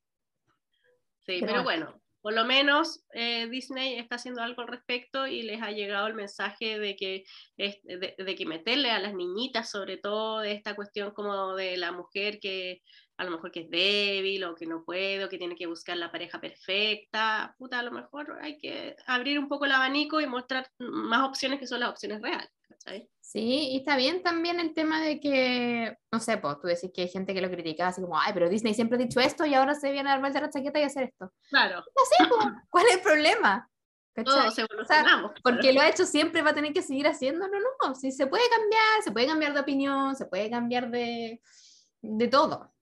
[1.25, 5.43] Sí, Pero pero bueno, por lo menos eh, Disney está haciendo algo al respecto y
[5.43, 7.23] les ha llegado el mensaje de que,
[7.58, 12.39] de que meterle a las niñitas, sobre todo de esta cuestión como de la mujer
[12.39, 12.82] que
[13.17, 15.97] a lo mejor que es débil o que no puede o que tiene que buscar
[15.97, 20.28] la pareja perfecta, puta, a lo mejor hay que abrir un poco el abanico y
[20.28, 22.49] mostrar más opciones que son las opciones reales.
[23.19, 27.01] Sí, y está bien también el tema de que, no sé, pues tú decís que
[27.01, 29.54] hay gente que lo critica así como, ay, pero Disney siempre ha dicho esto y
[29.54, 31.32] ahora se viene a dar vuelta la chaqueta y hacer esto.
[31.49, 33.69] Claro, No sé, pues, ¿cuál es el problema?
[34.23, 35.32] Todos evolucionamos.
[35.43, 38.47] Porque lo ha hecho siempre, va a tener que seguir haciéndolo, no, si se puede
[38.49, 41.41] cambiar, se puede cambiar de opinión, se puede cambiar de,
[42.01, 42.74] de todo.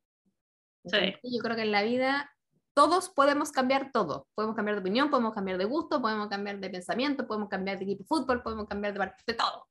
[0.86, 1.15] Sí.
[1.24, 2.30] Yo creo que en la vida
[2.74, 4.28] todos podemos cambiar todo.
[4.36, 7.86] Podemos cambiar de opinión, podemos cambiar de gusto, podemos cambiar de pensamiento, podemos cambiar de
[7.86, 9.67] equipo de fútbol, podemos cambiar de, de todo.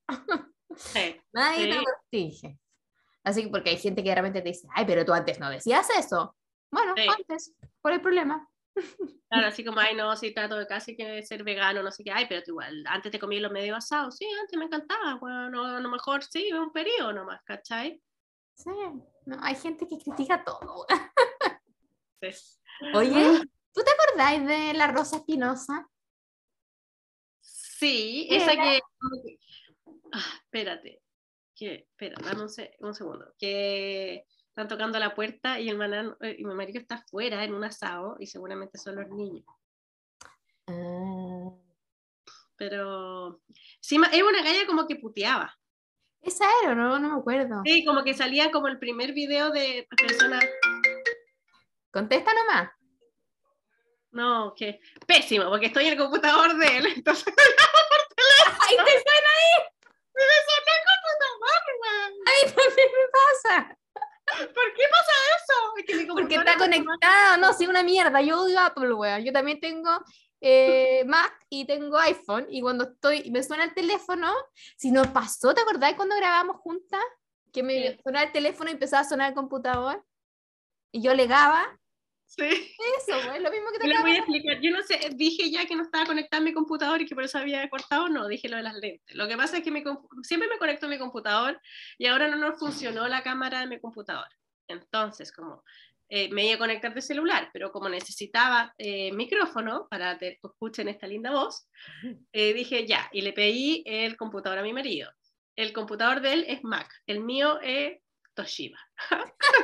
[0.77, 1.21] Sí.
[1.33, 1.85] Nadie te Sí.
[1.85, 2.59] restringe.
[3.25, 5.49] Así que porque hay gente que de repente te dice, ay, pero tú antes no
[5.51, 6.37] decías eso.
[6.71, 8.49] Bueno, antes, ¿cuál es el problema?
[9.33, 12.11] Claro, así como, ay, no, si trato de casi que ser vegano, no sé qué,
[12.13, 15.65] ay, pero tú igual, antes te comí los medio asados, sí, antes me encantaba, bueno,
[15.65, 17.99] a lo mejor sí, un periodo nomás, ¿cachai?
[18.55, 18.71] Sí,
[19.27, 20.87] no, hay gente que critica todo.
[22.21, 22.59] Sí.
[22.95, 23.41] Oye,
[23.73, 25.89] ¿tú te acordáis de la Rosa Espinosa?
[27.41, 28.63] Sí, ¿Qué esa era?
[28.65, 28.81] que.
[30.13, 31.03] Ah, espérate.
[31.55, 33.35] Que, espera, dame un, se- un segundo.
[33.39, 37.55] Que están tocando la puerta y el manan- eh, y mi marido está afuera en
[37.55, 39.45] un asado y seguramente son los niños.
[40.69, 41.51] Ah,
[42.57, 43.41] Pero.
[43.81, 45.59] Sí, es una galla como que puteaba.
[46.23, 47.63] Esa era, no, no me acuerdo.
[47.65, 50.45] Sí, como que salía como el primer video de personas.
[51.91, 52.71] Contesta nomás.
[54.13, 57.33] No, que pésimo, porque estoy en el computador de él, entonces
[58.61, 59.33] ¡Ay, te suena!
[60.15, 62.13] me sonó el computador, weón.
[62.27, 63.79] A mí también me pasa.
[64.55, 65.77] ¿Por qué pasa eso?
[65.79, 68.21] Es que mi Porque está conectado, no, sí, una mierda.
[68.21, 69.25] Yo odio Apple, weón.
[69.25, 69.91] Yo también tengo
[70.43, 72.47] eh, Mac y tengo iPhone.
[72.51, 74.33] Y cuando estoy, me suena el teléfono,
[74.77, 77.01] si nos pasó, ¿te acordás cuando grabamos juntas?
[77.53, 78.01] Que me Sí.
[78.03, 80.05] sonaba el teléfono y empezaba a sonar el computador.
[80.91, 81.79] Y yo legaba.
[82.27, 82.45] Sí.
[82.45, 84.59] Eso, weón, lo mismo que te les voy a explicar.
[84.61, 87.25] Yo no sé, dije ya que no estaba conectada a mi computador y que por
[87.25, 89.15] eso había cortado, no, dije lo de las lentes.
[89.15, 89.85] Lo que pasa es que mi
[90.23, 91.61] siempre me conecto a mi computador
[91.99, 94.27] y ahora no nos funcionó la cámara de mi computador.
[94.67, 95.63] Entonces, como
[96.15, 100.89] eh, me iba a conectar de celular, pero como necesitaba eh, micrófono para que escuchen
[100.89, 101.67] esta linda voz,
[102.35, 105.11] eh, dije ya, y le pedí el computador a mi marido.
[105.57, 107.99] El computador de él es Mac, el mío es
[108.35, 108.79] Toshiba.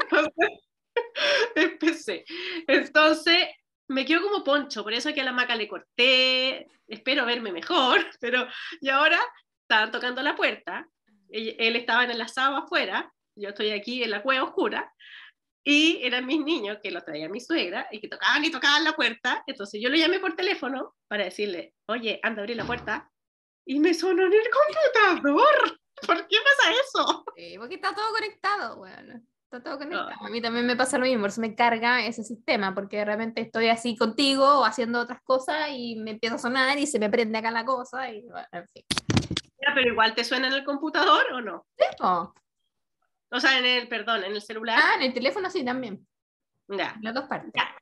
[0.01, 0.49] Entonces,
[1.55, 2.25] empecé.
[2.67, 3.49] Entonces,
[3.89, 8.01] me quedo como poncho, por eso que a la maca le corté, espero verme mejor,
[8.23, 8.49] pero
[8.81, 9.21] y ahora
[9.61, 10.89] estaban tocando la puerta,
[11.29, 14.91] él, estaba en el asado afuera, yo estoy aquí en la cueva oscura,
[15.71, 18.95] y eran mis niños que los traía mi suegra y que tocaban y tocaban la
[18.95, 23.11] puerta, entonces yo lo llamé por teléfono para decirle, oye, anda a abrir la puerta,
[23.67, 25.79] y me sonó en el computador.
[26.07, 27.25] ¿Por qué pasa eso?
[27.37, 29.29] Sí, porque está todo conectado, weón.
[29.45, 30.09] Está todo conectado.
[30.19, 33.05] A mí también me pasa lo mismo, por eso me carga ese sistema, porque de
[33.05, 36.99] repente estoy así contigo o haciendo otras cosas y me empieza a sonar y se
[36.99, 38.85] me prende acá la cosa y bueno, en fin.
[39.61, 41.67] Ya, pero igual te suena en el computador o no?
[42.01, 42.33] Oh.
[43.31, 44.79] O sea, en el, perdón, en el celular.
[44.83, 46.07] Ah, en el teléfono sí también,
[46.69, 46.93] Ya.
[46.97, 47.53] en las dos partes.
[47.55, 47.75] Ya.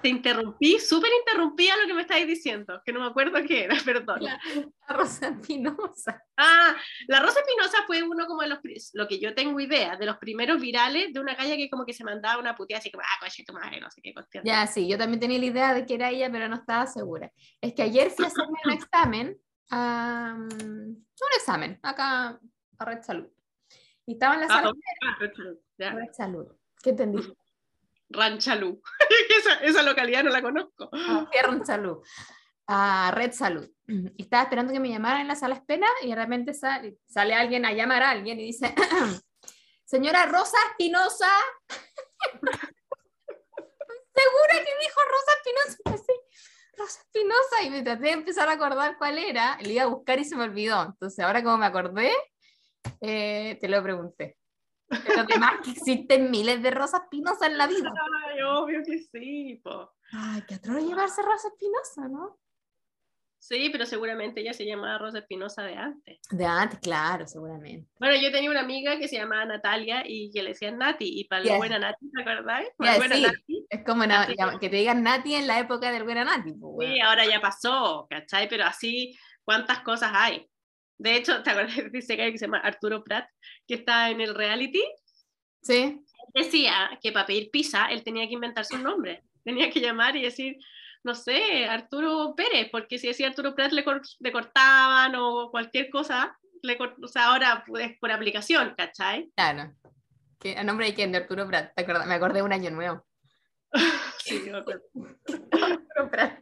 [0.00, 3.64] Te interrumpí, súper interrumpí a lo que me estáis diciendo, que no me acuerdo qué
[3.64, 4.22] era, perdón.
[4.22, 4.40] La,
[4.88, 6.22] la Rosa Espinosa.
[6.36, 6.76] Ah,
[7.08, 8.60] la Rosa Espinosa fue uno como de los,
[8.94, 11.92] lo que yo tengo idea, de los primeros virales de una calle que como que
[11.92, 14.44] se mandaba una puteada así como, ah, coche tu madre, no sé qué cuestión.
[14.44, 17.32] Ya, sí, yo también tenía la idea de que era ella, pero no estaba segura.
[17.60, 19.40] Es que ayer fui a hacerme un examen,
[19.72, 22.38] un examen, acá
[22.78, 23.28] a Red Salud.
[24.10, 26.58] Y estaba en la Ah, sala ah, Ranchalú.
[26.82, 27.18] ¿Qué entendí?
[28.08, 28.82] Ranchalú.
[29.38, 30.90] esa, esa localidad no la conozco.
[30.92, 31.98] a Red Salud,
[32.66, 33.70] a Red Salud.
[33.86, 37.34] Y estaba esperando que me llamaran en la sala espera y de repente sale, sale
[37.34, 38.74] alguien a llamar a alguien y dice,
[39.84, 41.30] señora Rosa Espinosa.
[44.10, 45.78] Segura que dijo Rosa Espinosa.
[45.84, 46.12] Y así,
[46.76, 47.62] Rosa Espinosa.
[47.62, 49.56] Y me traté de empezar a acordar cuál era.
[49.60, 50.82] Le iba a buscar y se me olvidó.
[50.82, 52.12] Entonces ahora como me acordé,
[53.00, 54.36] eh, te lo pregunté.
[54.88, 57.92] Pero además que existen miles de Rosa Espinosa en la vida.
[58.28, 59.92] Ay, obvio que sí, po.
[60.12, 62.38] Ay, qué atroz llevarse Rosa Espinosa, ¿no?
[63.42, 66.18] Sí, pero seguramente ella se llamaba Rosa Espinosa de antes.
[66.30, 67.88] De antes, claro, seguramente.
[67.98, 71.24] Bueno, yo tenía una amiga que se llamaba Natalia y que le decían Nati, y
[71.24, 71.52] para Ya.
[71.52, 72.68] la buena Nati, ¿te acordáis?
[72.80, 73.22] Ya, buena sí.
[73.22, 73.66] Nati.
[73.70, 76.52] Es como na- Así llama- que te digan Nati en la época del buena Nati.
[76.52, 77.02] pues, Sí, weón.
[77.06, 78.48] ahora ya pasó, ¿cachai?
[78.48, 80.49] Pero así, ¿cuántas cosas hay?
[81.00, 83.26] De hecho, ¿te acuerdas de ese que se llama Arturo Prat,
[83.66, 84.82] que está en el reality?
[85.62, 89.22] Sí, Decía que para pedir pizza él tenía que inventarse un nombre.
[89.42, 90.58] Tenía que llamar y decir,
[91.02, 95.88] no sé, Arturo Pérez, porque si decía Arturo Prat le, cor- le cortaban o cualquier
[95.90, 99.30] cosa, le o sea, ahora pues, por aplicación, ¿cachai?
[99.34, 99.74] claro.
[100.38, 101.12] Que, ¿A nombre de quién?
[101.12, 101.72] De Arturo Prat.
[101.74, 101.84] ¿Te?
[101.86, 103.04] Me acordé de un año nuevo.
[104.22, 104.82] Sí, me acuerdo.
[105.52, 106.38] Arturo Prat.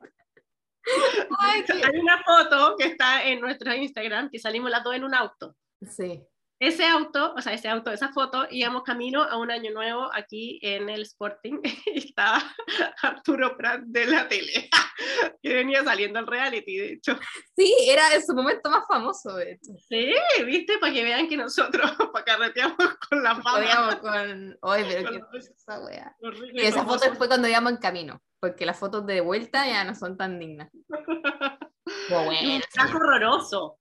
[1.41, 5.05] Ay, qué- Hay una foto que está en nuestro Instagram que salimos las dos en
[5.05, 5.55] un auto.
[5.83, 6.23] Sí.
[6.61, 10.59] Ese auto, o sea, ese auto, esa foto, íbamos camino a un año nuevo aquí
[10.61, 12.43] en el Sporting y estaba
[13.03, 14.69] Arturo Prat de la tele,
[15.41, 17.17] que venía saliendo al reality, de hecho.
[17.57, 19.71] Sí, era en su momento más famoso, de hecho.
[19.89, 20.13] Sí,
[20.45, 22.77] viste, para que vean que nosotros para carreteamos
[23.09, 24.01] con la fama.
[24.01, 24.59] Con.
[24.63, 26.17] Oye, pero Con qué los- esa wea.
[26.55, 29.95] Y esa foto fue cuando íbamos en camino, porque las fotos de vuelta ya no
[29.95, 30.71] son tan dignas.
[32.09, 33.79] Pero Un bueno, horroroso.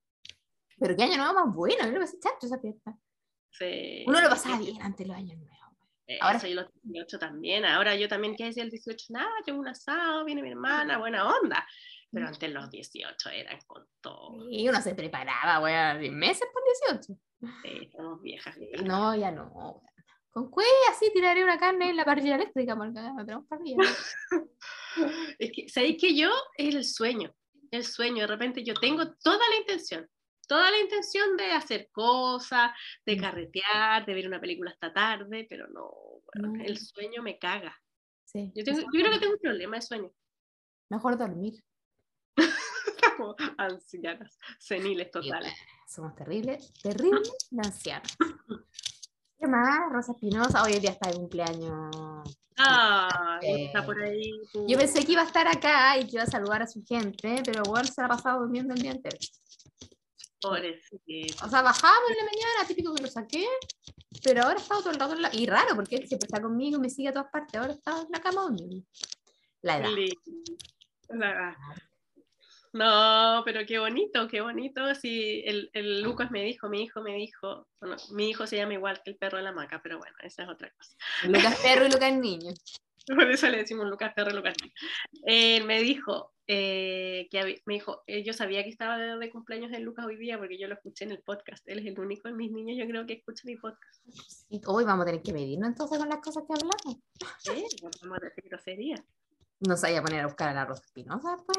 [0.79, 2.95] pero qué año nuevo más bueno, yo lo pasé esa fiesta.
[3.51, 4.05] Sí.
[4.07, 5.57] Uno lo pasaba bien antes de los años nuevos.
[6.09, 7.65] Ahora- Ahora soy los 18 también.
[7.65, 9.07] Ahora yo también, ¿qué decía el 18?
[9.09, 11.67] Nada, tengo un asado, viene mi hermana, buena onda.
[12.09, 14.49] Pero antes los 18 eran con todo.
[14.49, 16.63] Y uno se preparaba, weón, meses por
[16.97, 17.19] 18.
[17.63, 18.55] Sí, estamos viejas.
[18.85, 19.47] No, ya no.
[19.49, 19.81] weón.
[20.31, 23.77] Con cué así tiraré una carne en la parrilla eléctrica, porque no tenemos parrilla.
[25.39, 26.29] Es que, ¿sabéis que yo?
[26.57, 27.31] Es el sueño,
[27.69, 28.21] el sueño.
[28.21, 30.09] De repente yo tengo toda la intención,
[30.47, 32.71] toda la intención de hacer cosas,
[33.05, 33.19] de Mm.
[33.21, 35.83] carretear, de ver una película esta tarde, pero no,
[36.33, 36.63] weón, No.
[36.63, 37.75] el sueño me caga.
[38.25, 38.51] Sí.
[38.55, 40.11] Yo, tengo- yo creo que tengo un problema de sueño.
[40.89, 41.63] Mejor dormir.
[43.17, 45.53] Como ancianas, seniles totales.
[45.87, 48.17] Somos terribles, terribles de ancianos.
[49.39, 49.91] ¿Qué más?
[49.91, 51.95] Rosa Espinosa, hoy día está de cumpleaños.
[52.57, 54.31] Ah, Eh, está por ahí.
[54.67, 57.41] Yo pensé que iba a estar acá y que iba a saludar a su gente,
[57.45, 59.17] pero bueno, se la ha pasado durmiendo el día entero.
[60.41, 61.45] Pobrecito.
[61.45, 63.45] O sea, bajábamos en la mañana, típico que lo saqué,
[64.23, 65.35] pero ahora está todo el rato en la...
[65.35, 68.07] Y raro, porque él siempre está conmigo, me sigue a todas partes, ahora está en
[68.11, 68.55] la cama.
[69.61, 69.89] La edad.
[71.09, 71.57] La-
[72.77, 74.93] No, pero qué bonito, qué bonito.
[74.93, 78.73] Sí, el, el Lucas me dijo, mi hijo me dijo, bueno, mi hijo se llama
[78.73, 80.95] igual que el perro de la maca, pero bueno, esa es otra cosa.
[81.23, 82.53] Lucas perro y Lucas niño.
[83.07, 84.53] Por eso le decimos Lucas perro, Lucas.
[84.61, 84.73] niño.
[85.23, 89.71] Él me dijo, eh, que me dijo, eh, yo sabía que estaba de, de cumpleaños
[89.71, 91.67] el Lucas hoy día porque yo lo escuché en el podcast.
[91.67, 94.05] Él es el único de mis niños, yo creo que escucha mi podcast.
[94.49, 97.01] Y hoy vamos a tener que medirnos entonces con las cosas que hablamos.
[97.39, 99.03] Sí, vamos a decir grosería.
[99.59, 101.57] No se vaya a poner a buscar a la Rosa Espinosa después.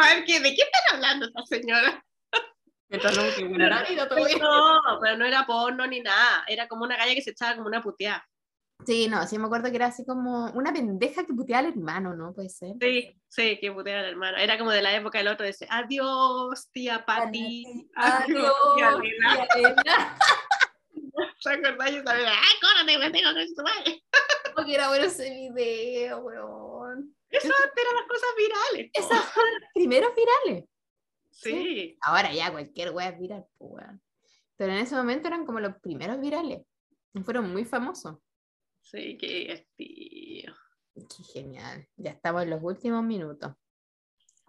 [0.00, 2.04] A ver, ¿qué- ¿de qué están hablando esta señora?
[2.88, 3.22] Mientras no
[5.02, 6.44] pero no era porno ni nada.
[6.48, 8.26] Era como una galla que se echaba como una puteada.
[8.86, 12.14] Sí, no, sí me acuerdo que era así como una pendeja que puteaba al hermano,
[12.14, 12.32] ¿no?
[12.32, 12.74] Puede ser.
[12.80, 14.38] Sí, sí, que puteaba al hermano.
[14.38, 17.64] Era como de la época del otro, dice, adiós, tía Pati.
[17.96, 19.46] Adiós, tía Elena".
[19.52, 20.18] tía Elena.
[21.40, 21.92] ¿Se acuerdan?
[21.94, 24.02] Yo sabía, ¡ay, córrate, me tengo con su madre!
[24.54, 26.77] Porque era bueno ese video, weón.
[27.30, 28.90] Eso antes eran las cosas virales.
[28.92, 29.00] po.
[29.00, 30.64] Esos fueron los primeros virales.
[31.30, 33.46] Sí, Ahora ya cualquier wea es viral.
[34.56, 36.62] Pero en ese momento eran como los primeros virales.
[37.24, 38.16] Fueron muy famosos.
[38.82, 40.54] sí, qué divertido.
[40.94, 41.86] Qué genial.
[41.96, 43.52] Ya estamos en los últimos minutos.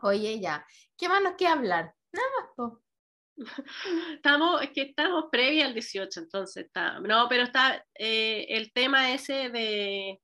[0.01, 0.65] Oye, ya.
[0.97, 1.93] ¿Qué más nos queda hablar?
[2.11, 2.81] Nada más, po.
[4.15, 6.99] Estamos, es que estamos previa al 18, entonces está.
[6.99, 10.19] No, pero está eh, el tema ese de,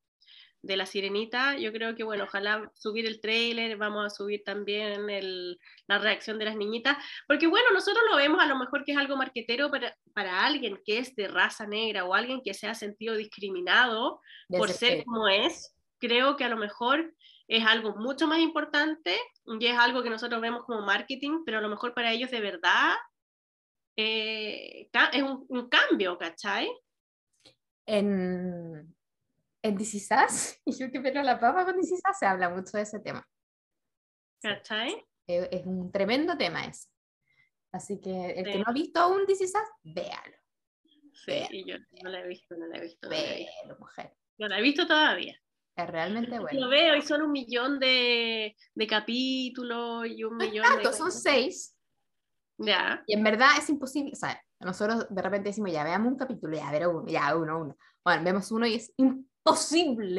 [0.66, 1.58] de la sirenita.
[1.58, 6.40] Yo creo que, bueno, ojalá subir el trailer, vamos a subir también el, la reacción
[6.40, 6.98] de las niñitas,
[7.28, 10.80] porque, bueno, nosotros lo vemos a lo mejor que es algo marquetero para, para alguien
[10.84, 15.04] que es de raza negra o alguien que se ha sentido discriminado por ser que-
[15.06, 15.76] como es.
[16.00, 17.14] Creo que a lo mejor
[17.48, 19.18] es algo mucho más importante
[19.60, 22.42] y es algo que nosotros vemos como marketing, pero a lo mejor para ellos de
[22.42, 22.96] verdad
[23.96, 26.70] eh, es un, un cambio, ¿cachai?
[27.86, 28.95] En,
[29.68, 32.26] en This Is Us, y yo que pero la papa con This Is Us, se
[32.26, 33.28] habla mucho de ese tema.
[34.42, 35.04] ¿Cachai?
[35.28, 36.88] Es, es un tremendo tema ese.
[37.72, 38.58] Así que el que Sí.
[38.60, 40.38] no ha visto aún This Is Us, véalo.
[41.14, 43.08] Sí, y yo no la he visto, no la he visto.
[43.08, 44.14] No la he visto, Véalo, mujer.
[44.38, 45.36] No la he visto todavía.
[45.78, 46.70] Es realmente Lo bueno.
[46.70, 50.74] veo y son un millón de, de capítulos y un No millón de...
[50.76, 51.76] tanto, son seis.
[52.58, 56.18] Ya, Y en verdad es imposible, o sea, nosotros de repente decimos, ya veamos un
[56.18, 57.78] capítulo, ya ver uno, ya uno, uno.
[58.04, 59.30] Bueno, vemos uno y es imposible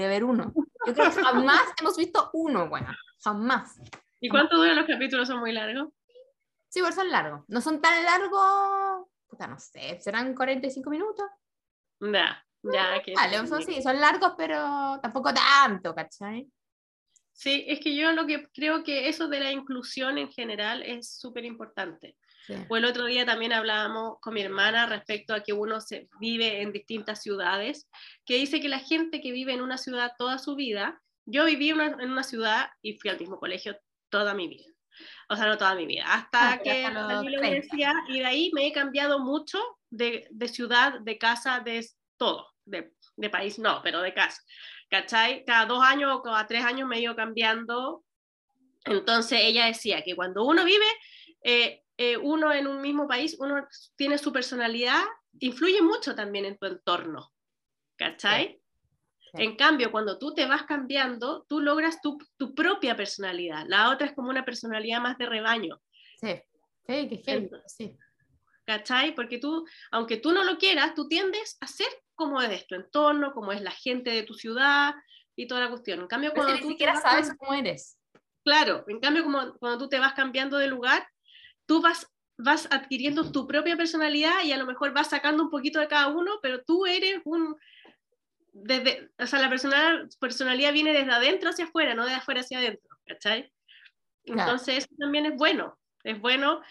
[0.09, 0.53] ver uno.
[0.87, 2.89] Yo creo que jamás hemos visto uno, bueno,
[3.23, 3.79] jamás.
[4.21, 5.29] ¿Y cuánto duran los capítulos?
[5.29, 5.89] ¿Son muy largos?
[6.69, 7.45] Sí, pero son largos.
[7.49, 11.27] No son tan largos, puta, no sé, serán 45 minutos.
[12.01, 13.03] Ya, ya.
[13.03, 16.51] Que Vale, son, sí, son largos, pero tampoco tanto, ¿cachai?
[17.33, 21.19] Sí, es que yo lo que creo que eso de la inclusión en general es
[21.19, 22.17] súper importante.
[22.47, 22.55] Sí.
[22.69, 26.63] O el otro día también hablábamos con mi hermana respecto a que uno se vive
[26.63, 27.89] en distintas ciudades,
[28.25, 31.73] que dice que la gente que vive en una ciudad toda su vida, yo viví
[31.73, 33.77] una- en una ciudad y fui al mismo colegio
[34.11, 34.65] toda mi vida.
[35.29, 37.49] O sea, no toda mi vida, hasta Ah, que hasta salí de la 30.
[37.49, 39.59] universidad y de ahí me he cambiado mucho
[39.91, 41.85] de, de ciudad, de casa, de
[42.17, 44.41] todo, de, de país no, pero de casa.
[44.89, 45.45] ¿Cachai?
[45.45, 48.05] Cada dos años o cada tres años me he ido cambiando.
[48.85, 50.87] Entonces ella decía que cuando uno vive,
[51.43, 55.03] eh, eh, uno en un mismo país, uno tiene su personalidad,
[55.39, 57.33] influye mucho también en tu entorno.
[57.97, 58.61] ¿Cachai?
[59.19, 59.43] Sí.
[59.43, 63.65] En cambio, cuando tú te vas cambiando, tú logras tu, tu propia personalidad.
[63.67, 65.81] La otra es como una personalidad más de rebaño.
[66.21, 66.43] Sí,
[66.87, 67.97] sí, que heavy, sí.
[68.65, 69.15] ¿Cachai?
[69.15, 73.33] Porque tú, aunque tú no lo quieras, tú tiendes a ser como es tu entorno,
[73.33, 74.95] como es la gente de tu ciudad
[75.37, 76.01] y toda la cuestión.
[76.01, 77.99] En cambio, cuando tú ni siquiera sabes cómo eres.
[78.45, 81.07] Claro, en cambio, como, cuando tú te vas cambiando de lugar,
[81.67, 82.07] tú vas,
[82.39, 86.09] vas adquiriendo tu propia personalidad y a lo mejor vas sacando un poquito de cada
[86.09, 87.57] uno, pero tú eres un...
[88.53, 92.59] Desde, o sea, la personal, personalidad viene desde adentro hacia afuera, no de afuera hacia
[92.59, 93.53] adentro, ¿cachai?
[94.25, 94.41] Claro.
[94.43, 96.63] Entonces, eso también es bueno, es bueno.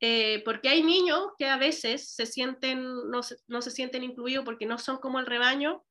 [0.00, 4.44] eh, porque hay niños que a veces se sienten, no, se- no se sienten incluidos
[4.44, 5.84] porque no son como el rebaño.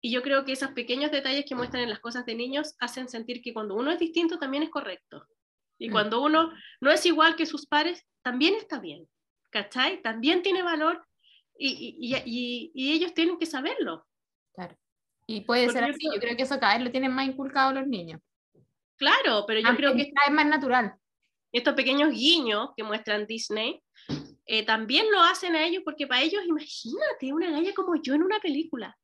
[0.00, 3.08] Y yo creo que esos pequeños detalles que muestran en las cosas de niños hacen
[3.08, 5.26] sentir que cuando uno es distinto también es correcto.
[5.78, 5.92] Y Mm.
[5.92, 9.08] cuando uno no es igual que sus pares, también está bien.
[9.50, 10.00] ¿Cachai?
[10.02, 11.04] También tiene valor
[11.58, 11.68] y,
[12.00, 14.06] y- y- y- ellos tienen que saberlo.
[14.54, 14.76] Claro.
[15.26, 17.72] Y puede Porque ser así, yo creo que eso cada vez lo tienen más inculcado
[17.72, 18.20] los niños.
[18.96, 20.94] Claro, pero yo creo que cada vez más natural.
[21.54, 23.82] estos pequeños guiños que muestran Disney
[24.46, 28.22] eh, también lo hacen a ellos porque para ellos, imagínate, una galla como yo en
[28.22, 28.96] una película.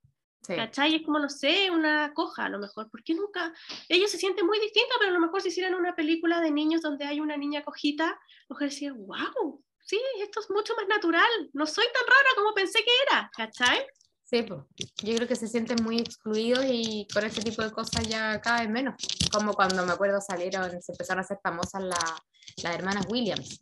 [0.43, 0.57] Sí.
[0.57, 0.95] ¿Cachai?
[0.97, 2.91] Es como, no sé, una coja a lo mejor.
[2.91, 3.53] ¿Por qué nunca?
[3.89, 6.81] Ellos se sienten muy distintos, pero a lo mejor si hicieran una película de niños
[6.81, 8.19] donde hay una niña cojita,
[8.49, 11.29] los decir, wow, sí, esto es mucho más natural.
[11.53, 13.31] No soy tan rara como pensé que era.
[13.37, 13.85] ¿Cachai?
[14.25, 14.61] Sí, pues.
[15.03, 18.61] Yo creo que se sienten muy excluidos y con ese tipo de cosas ya cada
[18.61, 18.95] vez menos.
[19.33, 22.23] Como cuando me acuerdo salieron, se empezaron a hacer famosas la-
[22.63, 23.59] las hermanas Williams.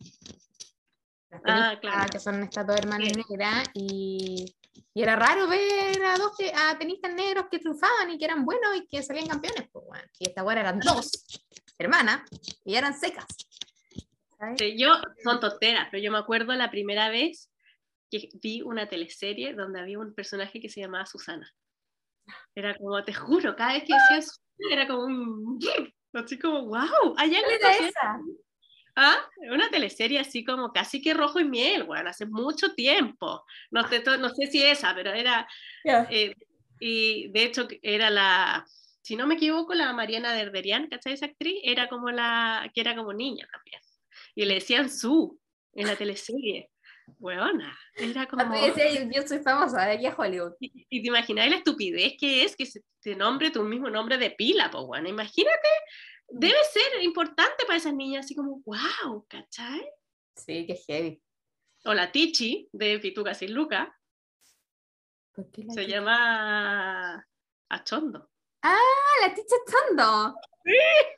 [1.31, 2.09] Las Ah, claro.
[2.11, 3.23] Que son estas dos hermanas Sí.
[3.29, 4.57] negras y,
[4.95, 8.77] y era raro ver a dos a tenistas negros que triunfaban y que eran buenos
[8.77, 9.69] y que salían campeones.
[9.71, 10.05] Pues, bueno.
[10.19, 11.11] Y esta buena eran dos
[11.79, 12.23] hermanas
[12.65, 13.27] y eran secas.
[14.59, 14.89] Sí, yo,
[15.23, 17.51] son tonteras, pero yo me acuerdo la primera vez
[18.11, 21.51] que vi una teleserie donde había un personaje que se llamaba Susana.
[22.55, 25.59] Era como, te juro, cada vez que decía Susana era como un...
[26.13, 27.85] Así como, wow, ¿Cuál era así.
[27.85, 28.19] esa?
[28.99, 29.19] Ah,
[29.53, 33.45] una teleserie así como casi que rojo y miel, bueno, hace mucho tiempo.
[33.71, 35.47] No sé, no sé si esa, pero era,
[36.11, 36.35] eh,
[36.81, 38.67] y de hecho era la,
[39.03, 41.13] si no me equivoco, la Mariana Derderian, ¿cachai?
[41.13, 43.81] Esa actriz, era como la, que era como niña también.
[44.35, 45.39] Y le decían su
[45.75, 46.71] en la teleserie.
[47.19, 48.43] Buena, era como...
[48.43, 50.55] Ah, tú decías, yo soy famosa de aquí a Hollywood.
[50.59, 54.19] Y, y te imaginas la estupidez que es que se te nombre tu mismo nombre
[54.19, 55.69] de pila, pues bueno, imagínate,
[56.29, 59.89] debe ser importante para esas niñas, así como, wow, ¿cachai?
[60.37, 61.23] Sí, qué heavy.
[61.85, 63.93] O la Tichi de Pituca sin Luca,
[65.33, 67.27] ¿Por qué la se ticha- llama
[67.69, 68.31] Achondo.
[68.63, 68.79] Ah,
[69.21, 70.35] la ticha Tondo.
[70.65, 70.73] Sí.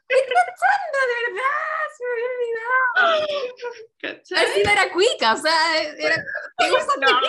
[0.06, 3.54] Ticha Tondo, de verdad, se me había olvidado.
[4.00, 4.44] ¿Cachai?
[4.44, 6.16] Así era cuica, o sea, era.
[6.58, 7.20] ¿Te gusta No,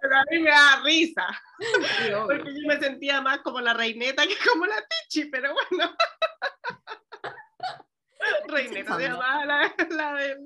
[0.00, 1.26] pero a mí me da risa,
[1.60, 5.96] Sí, porque yo me sentía más como la reineta que como la Tichi, pero bueno.
[8.48, 10.38] Reineta se llamaba la, la del,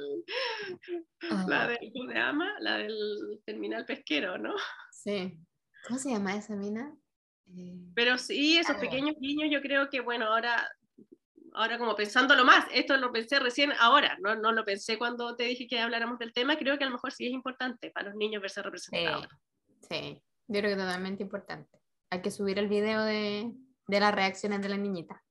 [1.47, 2.55] la del, ¿cómo se llama?
[2.61, 4.55] La del terminal pesquero, ¿no?
[4.91, 5.39] Sí.
[5.87, 6.95] ¿Cómo se llama esa mina?
[7.57, 10.69] Eh, Pero sí, esos pequeños guiños, yo creo que, bueno, ahora,
[11.53, 15.45] ahora como pensándolo más, esto lo pensé recién ahora, no, no lo pensé cuando te
[15.45, 18.17] dije que habláramos del tema, creo que a lo mejor sí es importante para los
[18.17, 19.29] niños verse sí, representados.
[19.89, 21.79] sí, yo creo que totalmente importante.
[22.11, 23.53] Hay que subir el video de,
[23.87, 25.23] de las reacciones de la niñita.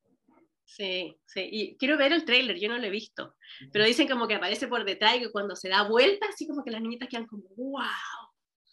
[0.68, 3.36] Sí, sí, y quiero ver el tráiler, yo no lo he visto,
[3.72, 6.64] pero dicen como que aparece por detrás y que cuando se da vuelta, así como
[6.64, 7.82] que las niñitas quedan como, wow.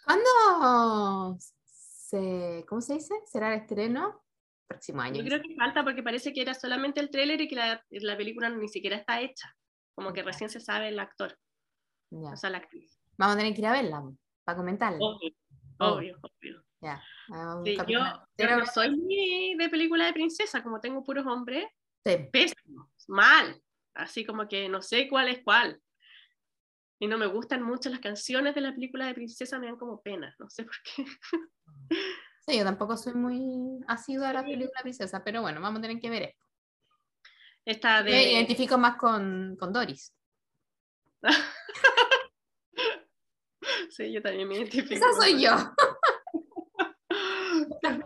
[0.04, 3.14] ¿Cuándo se, ¿cómo se dice?
[3.26, 4.22] ¿Será el estreno?
[4.66, 5.20] Próximo año.
[5.22, 8.16] Yo creo que falta porque parece que era solamente el tráiler y que la, la
[8.16, 9.54] película ni siquiera está hecha,
[9.94, 11.38] como que recién se sabe el actor,
[12.10, 12.30] Ya.
[12.32, 12.98] o sea, la actriz.
[13.18, 14.02] Vamos a tener que ir a verla
[14.44, 14.98] para comentarla.
[15.00, 15.30] Obvio,
[15.78, 15.94] Oh.
[15.96, 16.62] obvio, obvio.
[16.80, 17.02] Ya.
[17.64, 18.02] Sí, yo, yo
[18.36, 21.64] Pero- no soy muy de película de princesa, como tengo puros hombres,
[22.04, 22.16] Sí.
[22.32, 23.62] pésimo, mal,
[23.94, 25.80] así como que no sé cuál es cuál.
[26.98, 30.00] Y no me gustan mucho las canciones de la película de princesa, me dan como
[30.02, 31.04] pena, no sé por qué.
[32.46, 36.00] Sí, yo tampoco soy muy asidua a la película princesa, pero bueno, vamos a tener
[36.00, 36.44] que ver esto.
[37.64, 38.32] Esta Me de...
[38.32, 40.12] identifico más con, con Doris.
[43.92, 44.94] Sí, yo también me identifico.
[44.94, 45.50] Esa soy yo.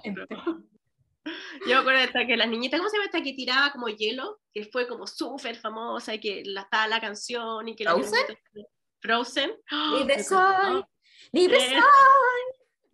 [1.67, 3.89] Yo me acuerdo de esta que las niñitas, ¿cómo se llama esta que tiraba como
[3.89, 4.41] hielo?
[4.53, 8.13] Que fue como súper famosa y que la, estaba la canción y que la ¿Frozen?
[8.13, 9.51] niñita- Frozen.
[9.99, 10.85] Libre soy,
[11.33, 11.81] libre soy.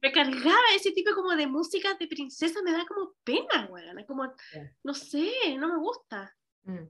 [0.01, 4.05] Me cargaba ese tipo como de música de princesa, me da como pena, weón.
[4.05, 4.33] Como,
[4.83, 6.35] no sé, no me gusta.
[6.64, 6.89] Mm.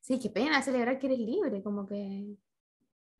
[0.00, 2.36] Sí, qué pena celebrar que eres libre, como que...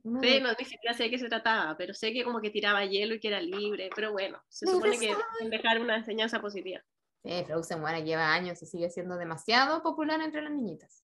[0.04, 2.50] uno Sí, no, ni siquiera sé de qué se trataba, pero sé que como que
[2.50, 5.14] tiraba hielo y que era libre, pero bueno, se supone que
[5.48, 6.82] dejar una enseñanza positiva.
[7.22, 11.04] Sí, Frozen, bueno, lleva años y sigue siendo demasiado popular entre las niñitas.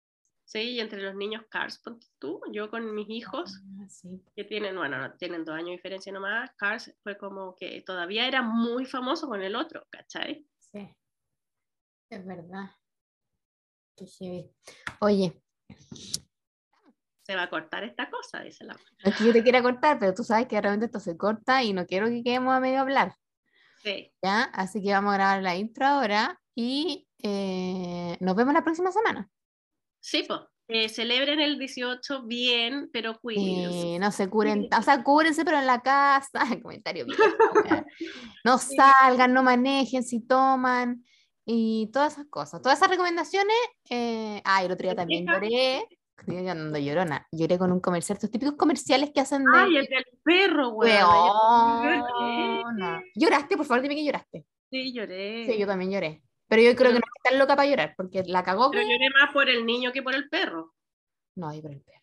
[0.44, 1.80] Sí, y entre los niños Cars,
[2.18, 4.20] tú, yo con mis hijos, Ah, sí.
[4.36, 8.28] que tienen, bueno, no, tienen dos años de diferencia nomás, Cars fue como que todavía
[8.28, 10.48] era muy famoso con el otro, ¿cachai?
[10.58, 10.90] Sí,
[12.10, 12.72] es verdad.
[13.96, 14.52] Qué heavy.
[15.02, 15.40] Oye,
[17.22, 20.00] Se va a cortar esta cosa, dice la no es que yo te quiera cortar,
[20.00, 22.80] pero tú sabes que realmente esto se corta y no quiero que quedemos a medio
[22.80, 23.16] hablar,
[23.82, 24.44] Sí, ¿ya?
[24.54, 29.30] Así que vamos a grabar la intro ahora y eh, nos vemos la próxima semana.
[30.02, 33.96] sí, pues, eh, celebren el 18 bien, pero cuídense.
[33.96, 36.40] Eh, no se curen, o sea, cúrense, pero en la casa.
[36.64, 37.18] Comentario bien.
[38.46, 41.04] No salgan, no manejen si toman
[41.44, 42.62] y todas esas cosas.
[42.62, 43.58] Todas esas recomendaciones.
[43.90, 44.42] Eh...
[44.46, 45.84] Ah, el otro día también lloré.
[46.20, 47.28] Estoy andando llorona.
[47.32, 49.52] Lloré con un comercial, estos típicos comerciales que hacen de.
[49.54, 50.94] Ay, el del perro, güey.
[53.16, 53.58] ¿Lloraste?
[53.58, 54.46] Por favor, dime que lloraste.
[54.70, 55.46] Sí, lloré.
[55.46, 56.24] Sí, yo también lloré.
[56.48, 58.72] Pero yo creo que no estoy tan loca para llorar, porque la cagó.
[58.72, 60.74] Pero lloré más por el niño que por el perro.
[61.36, 62.00] No, yo por el perro.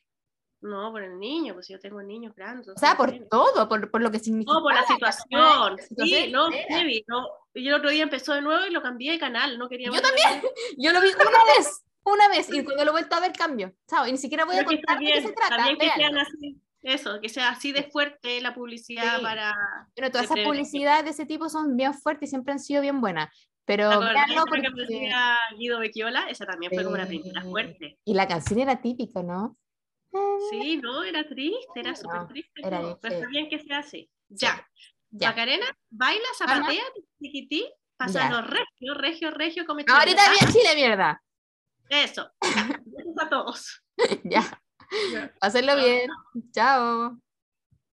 [0.62, 2.68] No, por el niño, pues yo tengo niños grandes.
[2.68, 4.52] O sea, por todo, por, por lo que significa.
[4.52, 5.76] No, por la situación.
[5.76, 7.28] la situación Sí, no, heavy, no.
[7.54, 9.58] Y el otro día empezó de nuevo y lo cambié de canal.
[9.58, 10.02] No quería Yo ver.
[10.78, 13.74] Yo lo vi una vez, una vez, y cuando lo he vuelto a ver cambio.
[13.88, 15.64] Chao, y ni siquiera voy a que contar de qué bien, se trata.
[15.64, 16.60] bien que sean así.
[16.82, 19.22] Eso, que sea así de fuerte la publicidad Sí.
[19.22, 19.54] para.
[19.94, 23.00] Pero todas esas publicidades de ese tipo son bien fuertes y siempre han sido bien
[23.00, 23.28] buenas.
[23.64, 26.28] Pero ¿Te acordás véanlo de la que porque- aparecía Guido Becchiola?
[26.30, 27.18] Esa también fue como una Sí.
[27.18, 27.98] película fuerte.
[28.04, 29.56] Y la canción era típica, ¿no?
[30.50, 32.60] Sí, no, era triste, era No, súper triste.
[32.64, 34.08] era bien Pero está bien que sea así.
[34.28, 34.66] Ya.
[35.10, 35.28] Ya.
[35.30, 36.82] Macarena, baila, zapatea,
[37.20, 41.22] chiquití, pásalo regio, regio, regio, come Ahorita bien Chile, mierda.
[41.88, 42.30] Eso.
[42.86, 43.82] Besos a todos.
[44.24, 44.42] ya.
[45.12, 45.32] Ya.
[45.40, 46.08] Hacerlo bien.
[46.52, 47.18] Chao.